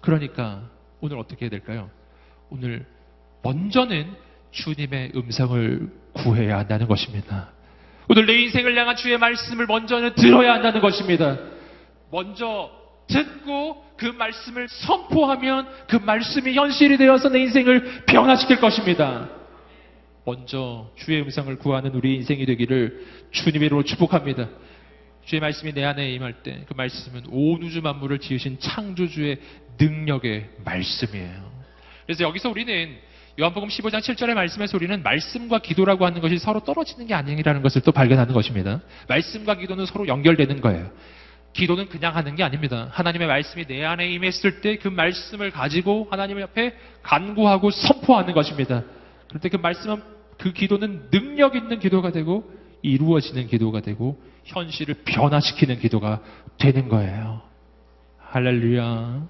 [0.00, 0.62] 그러니까
[1.00, 1.90] 오늘 어떻게 해야 될까요?
[2.50, 2.86] 오늘
[3.42, 4.14] 먼저는
[4.50, 7.50] 주님의 음성을 구해야 한다는 것입니다.
[8.08, 11.38] 오늘 내 인생을 향한 주의 말씀을 먼저는 들어야 한다는 것입니다.
[12.10, 12.70] 먼저
[13.06, 19.28] 듣고 그 말씀을 선포하면 그 말씀이 현실이 되어서 내 인생을 변화시킬 것입니다.
[20.24, 24.48] 먼저 주의 음성을 구하는 우리 인생이 되기를 주님의 이름으로 축복합니다.
[25.28, 29.38] 주의 말씀이 내 안에 임할 때 그 말씀은 온 우주 만물을 지으신 창조주의
[29.78, 31.52] 능력의 말씀이에요.
[32.06, 32.96] 그래서 여기서 우리는
[33.38, 37.92] 요한복음 15장 7절의 말씀에서 우리는 말씀과 기도라고 하는 것이 서로 떨어지는 게 아니라는 것을 또
[37.92, 38.80] 발견하는 것입니다.
[39.08, 40.90] 말씀과 기도는 서로 연결되는 거예요.
[41.52, 42.88] 기도는 그냥 하는 게 아닙니다.
[42.90, 48.82] 하나님의 말씀이 내 안에 임했을 때 그 말씀을 가지고 하나님 앞에 간구하고 선포하는 것입니다.
[49.40, 50.02] 때그 말씀은
[50.38, 52.50] 그 기도는 능력 있는 기도가 되고
[52.82, 54.18] 이루어지는 기도가 되고
[54.48, 56.20] 현실을 변화시키는 기도가
[56.58, 57.42] 되는 거예요.
[58.18, 59.26] 할렐루야.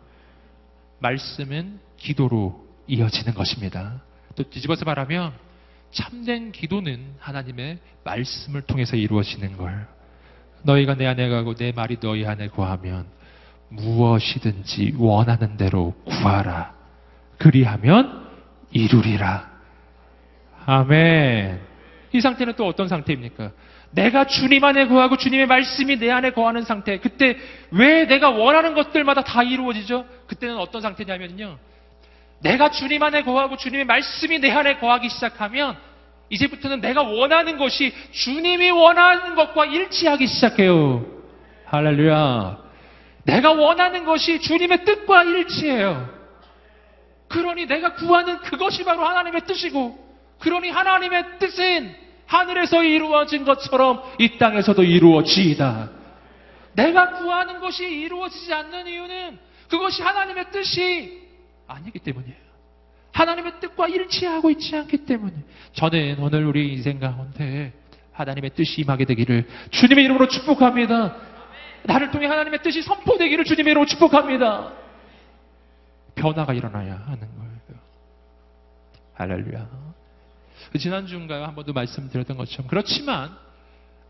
[1.01, 4.01] 말씀은 기도로 이어지는 것입니다.
[4.35, 5.33] 또 뒤집어서 말하면
[5.91, 9.87] 참된 기도는 하나님의 말씀을 통해서 이루어지는 걸.
[10.63, 13.07] 너희가 내 안에 가고 내 말이 너희 안에 구하면
[13.69, 16.75] 무엇이든지 원하는 대로 구하라.
[17.39, 18.29] 그리하면
[18.71, 19.49] 이루리라.
[20.67, 21.61] 아멘.
[22.13, 23.53] 이 상태는 또 어떤 상태입니까?
[23.91, 26.99] 내가 주님 안에 구하고 주님의 말씀이 내 안에 거하는 상태.
[26.99, 27.37] 그때
[27.71, 30.05] 왜 내가 원하는 것들마다 다 이루어지죠?
[30.27, 31.59] 그때는 어떤 상태냐면요.
[32.41, 35.77] 내가 주님 안에 거하고 주님의 말씀이 내 안에 거하기 시작하면
[36.31, 41.05] 이제부터는 내가 원하는 것이 주님이 원하는 것과 일치하기 시작해요.
[41.65, 42.59] 할렐루야.
[43.25, 46.09] 내가 원하는 것이 주님의 뜻과 일치해요.
[47.29, 49.99] 그러니 내가 구하는 그것이 바로 하나님의 뜻이고,
[50.39, 51.95] 그러니 하나님의 뜻은
[52.29, 55.91] 하늘에서 이루어진 것처럼 이 땅에서도 이루어지이다.
[56.75, 61.27] 내가 구하는 것이 이루어지지 않는 이유는 그것이 하나님의 뜻이
[61.67, 62.37] 아니기 때문이에요.
[63.13, 65.33] 하나님의 뜻과 일치하고 있지 않기 때문에
[65.73, 67.73] 저는 오늘 우리 인생 가운데
[68.13, 71.17] 하나님의 뜻이 임하게 되기를 주님의 이름으로 축복합니다.
[71.85, 74.73] 나를 통해 하나님의 뜻이 선포되기를 주님의 이름으로 축복합니다.
[76.15, 77.49] 변화가 일어나야 하는 거예요.
[79.15, 79.69] 할렐루야.
[80.79, 81.45] 지난주인가요?
[81.45, 82.69] 한 번도 말씀드렸던 것처럼.
[82.69, 83.37] 그렇지만,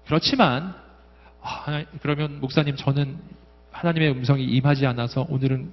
[0.06, 0.74] 그렇지만,
[1.42, 3.18] 아, 그러면 목사님 저는
[3.70, 5.72] 하나님의 음성이 임하지 않아서 오늘은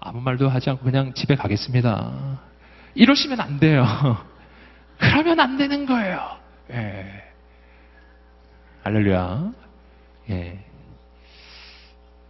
[0.00, 2.40] 아무 말도 하지 않고 그냥 집에 가겠습니다.
[2.94, 3.84] 이러시면 안 돼요.
[4.98, 6.38] 그러면 안 되는 거예요.
[6.70, 7.24] 예.
[8.84, 9.52] 할렐루야.
[10.30, 10.64] 예.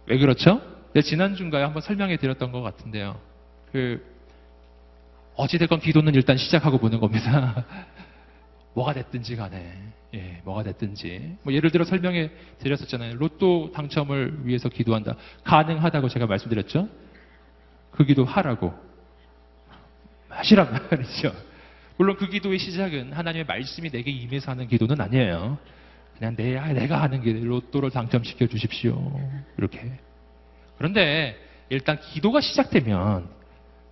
[0.05, 0.61] 왜 그렇죠?
[1.03, 1.65] 지난주인가요?
[1.65, 3.19] 한번 설명해 드렸던 것 같은데요.
[3.71, 4.03] 그,
[5.39, 7.65] 어찌됐건 기도는 일단 시작하고 보는 겁니다.
[8.75, 9.73] 뭐가 됐든지 간에,
[10.13, 11.37] 예, 뭐가 됐든지.
[11.43, 12.29] 뭐 예를 들어 설명해
[12.59, 13.15] 드렸었잖아요.
[13.15, 15.15] 로또 당첨을 위해서 기도한다.
[15.45, 16.89] 가능하다고 제가 말씀드렸죠?
[17.91, 18.73] 그 기도 하라고.
[20.27, 21.33] 하시란 말이죠.
[21.97, 25.57] 물론 그 기도의 시작은 하나님의 말씀이 내게 임해서 하는 기도는 아니에요.
[26.17, 29.19] 그냥 내, 내가 하는 게 로또를 당첨시켜 주십시오.
[29.57, 29.89] 이렇게.
[30.77, 31.37] 그런데
[31.69, 33.38] 일단 기도가 시작되면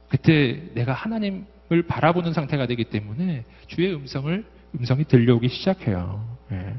[0.10, 4.46] 그때 내가 하나님을 바라보는 상태가 되기 때문에 주의 음성을
[4.76, 6.38] 음성이 들려오기 시작해요.
[6.50, 6.76] 네.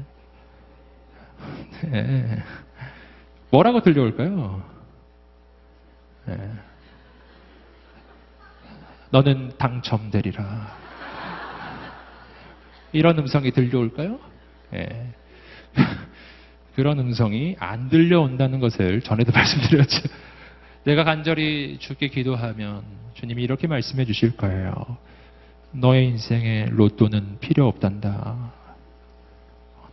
[1.83, 2.43] 네.
[3.51, 4.63] 뭐라고 들려올까요?
[6.25, 6.51] 네.
[9.11, 10.77] 너는 당첨되리라.
[12.91, 14.19] 이런 음성이 들려올까요?
[14.73, 15.13] 예.
[16.75, 20.07] 그런 음성이 안 들려온다는 것을 전에도 말씀드렸죠.
[20.83, 22.83] 내가 간절히 주께 기도하면
[23.15, 24.97] 주님이 이렇게 말씀해 주실 거예요.
[25.71, 28.53] 너의 인생에 로또는 필요 없단다.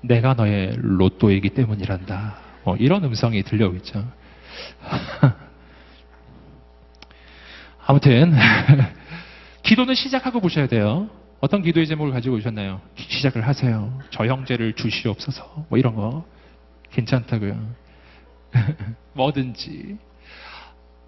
[0.00, 2.38] 내가 너의 로또이기 때문이란다.
[2.64, 4.04] 뭐 이런 음성이 들려오겠죠.
[7.86, 8.32] 아무튼
[9.62, 11.08] 기도는 시작하고 보셔야 돼요.
[11.40, 12.80] 어떤 기도의 제목을 가지고 오셨나요?
[12.96, 14.00] 시작을 하세요.
[14.10, 15.66] 저 형제를 주시옵소서.
[15.68, 16.24] 뭐 이런 거
[16.90, 17.74] 괜찮다고요.
[19.12, 19.98] 뭐든지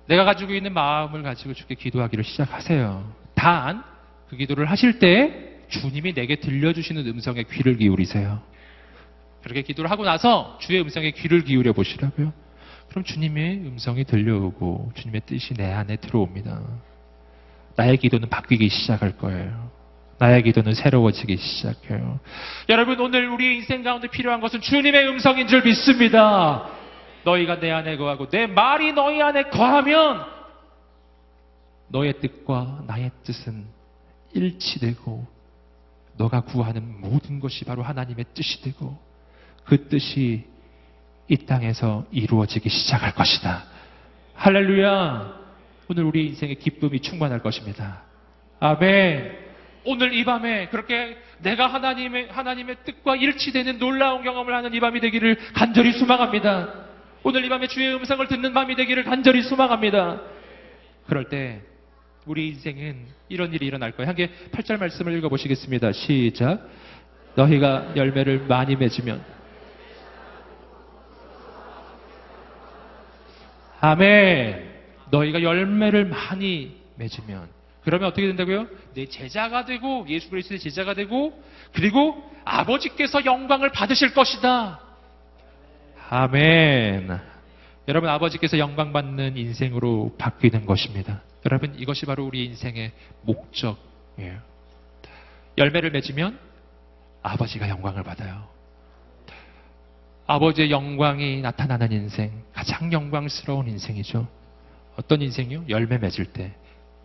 [0.08, 3.12] 내가 가지고 있는 마음을 가지고 주께 기도하기를 시작하세요.
[3.34, 3.88] 단
[4.28, 8.40] 그 기도를 하실 때 주님이 내게 들려주시는 음성에 귀를 기울이세요.
[9.42, 12.32] 그렇게 기도를 하고 나서 주의 음성에 귀를 기울여 보시라고요.
[12.90, 16.60] 그럼 주님의 음성이 들려오고 주님의 뜻이 내 안에 들어옵니다.
[17.76, 19.70] 나의 기도는 바뀌기 시작할 거예요.
[20.18, 22.18] 나의 기도는 새로워지기 시작해요.
[22.68, 26.68] 여러분, 오늘 우리 인생 가운데 필요한 것은 주님의 음성인 줄 믿습니다.
[27.24, 30.24] 너희가 내 안에 거하고 내 말이 너희 안에 거하면
[31.88, 33.64] 너의 뜻과 나의 뜻은
[34.34, 35.26] 일치되고
[36.16, 38.98] 너가 구하는 모든 것이 바로 하나님의 뜻이 되고
[39.64, 40.44] 그 뜻이
[41.28, 43.64] 이 땅에서 이루어지기 시작할 것이다.
[44.34, 45.38] 할렐루야!
[45.90, 48.02] 오늘 우리 인생의 기쁨이 충만할 것입니다.
[48.60, 49.48] 아멘!
[49.84, 55.52] 오늘 이 밤에 그렇게 내가 하나님의, 하나님의 뜻과 일치되는 놀라운 경험을 하는 이 밤이 되기를
[55.54, 56.87] 간절히 소망합니다.
[57.28, 60.22] 오늘 이 밤에 주의 음성을 듣는 밤이 되기를 간절히 소망합니다.
[61.06, 61.60] 그럴 때
[62.24, 64.08] 우리 인생은 이런 일이 일어날 거예요.
[64.08, 65.92] 한개 8절 말씀을 읽어보시겠습니다.
[65.92, 66.66] 시작.
[67.34, 69.22] 너희가 열매를 많이 맺으면
[73.80, 74.66] 아멘.
[75.10, 77.46] 너희가 열매를 많이 맺으면
[77.84, 78.68] 그러면 어떻게 된다고요?
[78.94, 81.38] 내 제자가 되고 예수 그리스도의 제자가 되고
[81.74, 84.87] 그리고 아버지께서 영광을 받으실 것이다.
[86.10, 87.18] 아멘.
[87.86, 91.22] 여러분 아버지께서 영광 받는 인생으로 바뀌는 것입니다.
[91.46, 92.92] 여러분 이것이 바로 우리 인생의
[93.22, 94.38] 목적이에요.
[95.56, 96.38] 열매를 맺으면
[97.22, 98.48] 아버지가 영광을 받아요.
[100.26, 104.28] 아버지의 영광이 나타나는 인생, 가장 영광스러운 인생이죠.
[104.96, 105.64] 어떤 인생이요?
[105.68, 106.52] 열매 맺을 때.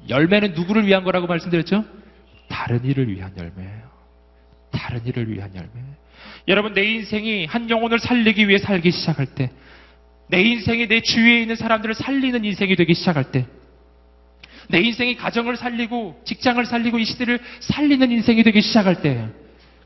[0.09, 1.85] 열매는 누구를 위한 거라고 말씀드렸죠?
[2.49, 3.89] 다른 일을 위한 열매예요.
[4.71, 5.92] 다른 일을 위한 열매.
[6.47, 9.51] 여러분, 내 인생이 한 영혼을 살리기 위해 살기 시작할 때,
[10.27, 13.45] 내 인생이 내 주위에 있는 사람들을 살리는 인생이 되기 시작할 때,
[14.69, 19.27] 내 인생이 가정을 살리고 직장을 살리고 이 시대를 살리는 인생이 되기 시작할 때,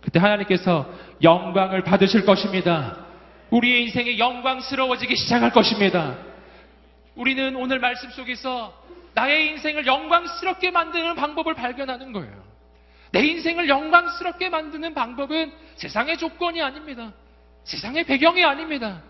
[0.02, 0.90] 그때 하나님께서
[1.22, 3.06] 영광을 받으실 것입니다.
[3.50, 6.18] 우리의 인생이 영광스러워지기 시작할 것입니다.
[7.16, 8.74] 우리는 오늘 말씀 속에서
[9.14, 12.47] 나의 인생을 영광스럽게 만드는 방법을 발견하는 거예요.
[13.12, 17.14] 내 인생을 영광스럽게 만드는 방법은 세상의 조건이 아닙니다.
[17.64, 19.02] 세상의 배경이 아닙니다.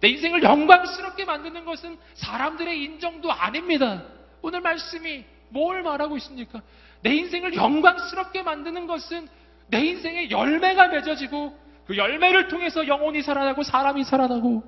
[0.00, 4.02] 내 인생을 영광스럽게 만드는 것은 사람들의 인정도 아닙니다.
[4.42, 6.62] 오늘 말씀이 뭘 말하고 있습니까?
[7.02, 9.28] 내 인생을 영광스럽게 만드는 것은
[9.68, 14.62] 내 인생의 열매가 맺어지고 그 열매를 통해서 영혼이 살아나고 사람이 살아나고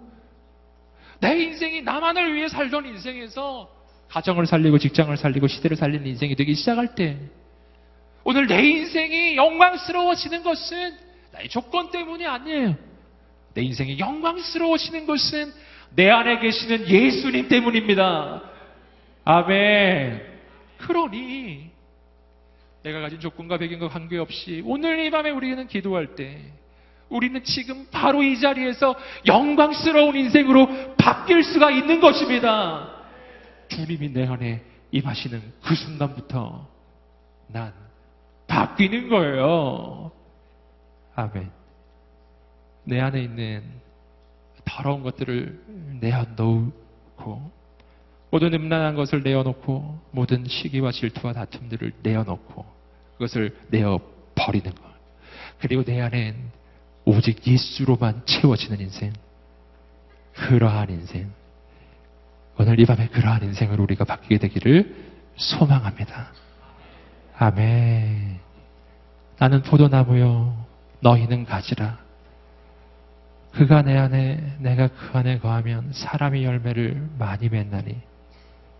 [1.20, 3.70] 내 인생이 나만을 위해 살던 인생에서
[4.08, 7.18] 가정을 살리고 직장을 살리고 시대를 살리는 인생이 되기 시작할 때
[8.24, 10.96] 오늘 내 인생이 영광스러워지는 것은
[11.32, 12.76] 나의 조건 때문이 아니에요.
[13.54, 15.52] 내 인생이 영광스러워지는 것은
[15.94, 18.42] 내 안에 계시는 예수님 때문입니다.
[19.24, 20.22] 아멘.
[20.78, 21.70] 그러니
[22.82, 26.38] 내가 가진 조건과 배경과 관계없이 오늘 이 밤에 우리는 기도할 때
[27.08, 28.94] 우리는 지금 바로 이 자리에서
[29.26, 32.88] 영광스러운 인생으로 바뀔 수가 있는 것입니다.
[33.68, 36.68] 주님이 내 안에 임하시는 그 순간부터
[37.48, 37.81] 난
[38.52, 40.10] 바뀌는 거예요.
[41.14, 41.50] 아멘.
[42.84, 43.62] 내 안에 있는
[44.66, 47.50] 더러운 것들을 내어놓고
[48.30, 52.66] 모든 음란한 것을 내어놓고 모든 시기와 질투와 다툼들을 내어놓고
[53.14, 54.82] 그것을 내어버리는 것.
[55.58, 56.36] 그리고 내 안엔
[57.06, 59.14] 오직 예수로만 채워지는 인생.
[60.34, 61.32] 그러한 인생.
[62.58, 64.94] 오늘 이 밤에 그러한 인생으로 우리가 바뀌게 되기를
[65.36, 66.41] 소망합니다.
[67.38, 68.38] 아멘.
[69.38, 70.66] 나는 포도나무요.
[71.00, 71.98] 너희는 가지라.
[73.52, 77.96] 그가 내 안에, 내가 그 안에 거하면 사람이 열매를 많이 맺나니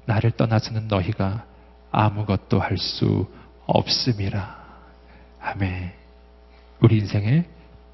[0.06, 1.44] 나를 떠나서는 너희가
[1.90, 3.28] 아무것도 할 수
[3.66, 4.62] 없음이라.
[5.40, 5.92] 아멘.
[6.80, 7.44] 우리 인생의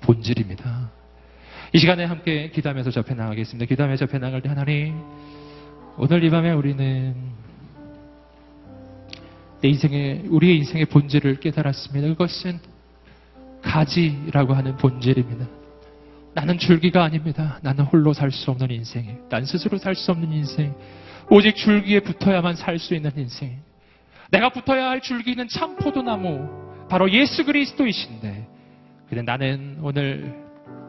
[0.00, 0.90] 본질입니다.
[1.72, 3.66] 이 시간에 함께 기도하면서 접해 나가겠습니다.
[3.66, 4.98] 기도하며 접해 나갈 때 하나님,
[5.96, 7.14] 오늘 이 밤에 우리는
[9.60, 12.08] 내 인생의, 우리의 인생의 본질을 깨달았습니다.
[12.08, 12.60] 그것은
[13.62, 15.46] 가지라고 하는 본질입니다.
[16.34, 17.58] 나는 줄기가 아닙니다.
[17.62, 19.18] 나는 홀로 살 수 없는 인생.
[19.28, 20.74] 난 스스로 살 수 없는 인생.
[21.30, 23.58] 오직 줄기에 붙어야만 살 수 있는 인생.
[24.30, 26.86] 내가 붙어야 할 줄기는 참 포도나무.
[26.88, 28.46] 바로 예수 그리스도이신데.
[29.08, 30.34] 근데 나는 오늘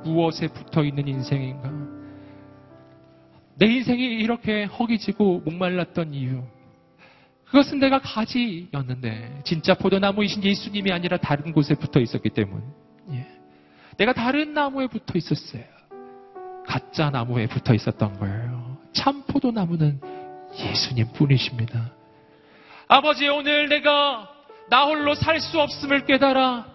[0.03, 1.71] 무엇에 붙어 있는 인생인가?
[3.55, 6.43] 내 인생이 이렇게 허기지고 목말랐던 이유.
[7.49, 12.61] 그것은 내가 가지였는데 진짜 포도나무이신 예수님이 아니라 다른 곳에 붙어 있었기 때문.
[13.11, 13.25] 예.
[13.97, 15.63] 내가 다른 나무에 붙어 있었어요.
[16.65, 18.77] 가짜 나무에 붙어 있었던 거예요.
[18.93, 19.99] 참 포도나무는
[20.57, 21.91] 예수님 뿐이십니다.
[22.87, 24.29] 아버지 오늘 내가
[24.69, 26.67] 나 홀로 살 수 없음을 깨달아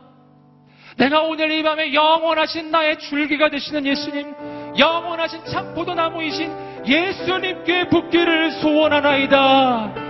[0.96, 4.34] 내가 오늘 이 밤에 영원하신 나의 줄기가 되시는 예수님
[4.76, 10.03] 영원하신 참 포도나무이신 예수님께 붙기를 소원하나이다.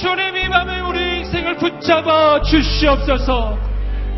[0.00, 3.56] 주님 이 밤에 우리 인생을 붙잡아 주시옵소서.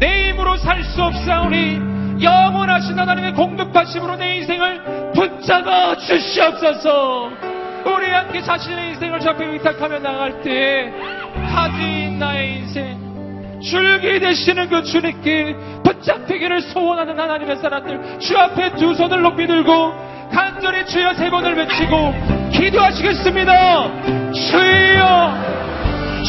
[0.00, 7.30] 내 힘으로 살 수 없사오니 영원하신 하나님의 공급하심으로 내 인생을 붙잡아 주시옵소서.
[7.84, 10.90] 우리 함께 자신의 인생을 잡혀 위탁하며 나갈 때
[11.52, 19.20] 가진 나의 인생 줄기 되시는 그 주님께 붙잡히기를 소원하는 하나님의 사람들 주 앞에 두 손을
[19.20, 19.92] 높이 들고
[20.32, 22.14] 간절히 주여 세 번을 외치고
[22.52, 24.32] 기도하시겠습니다.
[24.32, 25.55] 주여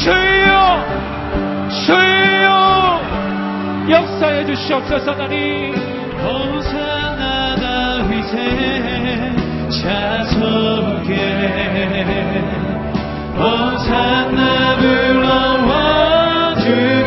[0.03, 0.85] 주여
[1.85, 2.47] 주여
[3.89, 5.73] 역사해 주시옵소서 하나님.
[6.23, 8.37] 호산나 다윗의
[9.71, 11.13] 자석에
[13.37, 17.06] 호산나 불러와 주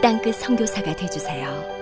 [0.00, 1.77] 땅끝 선교사가 되주세요.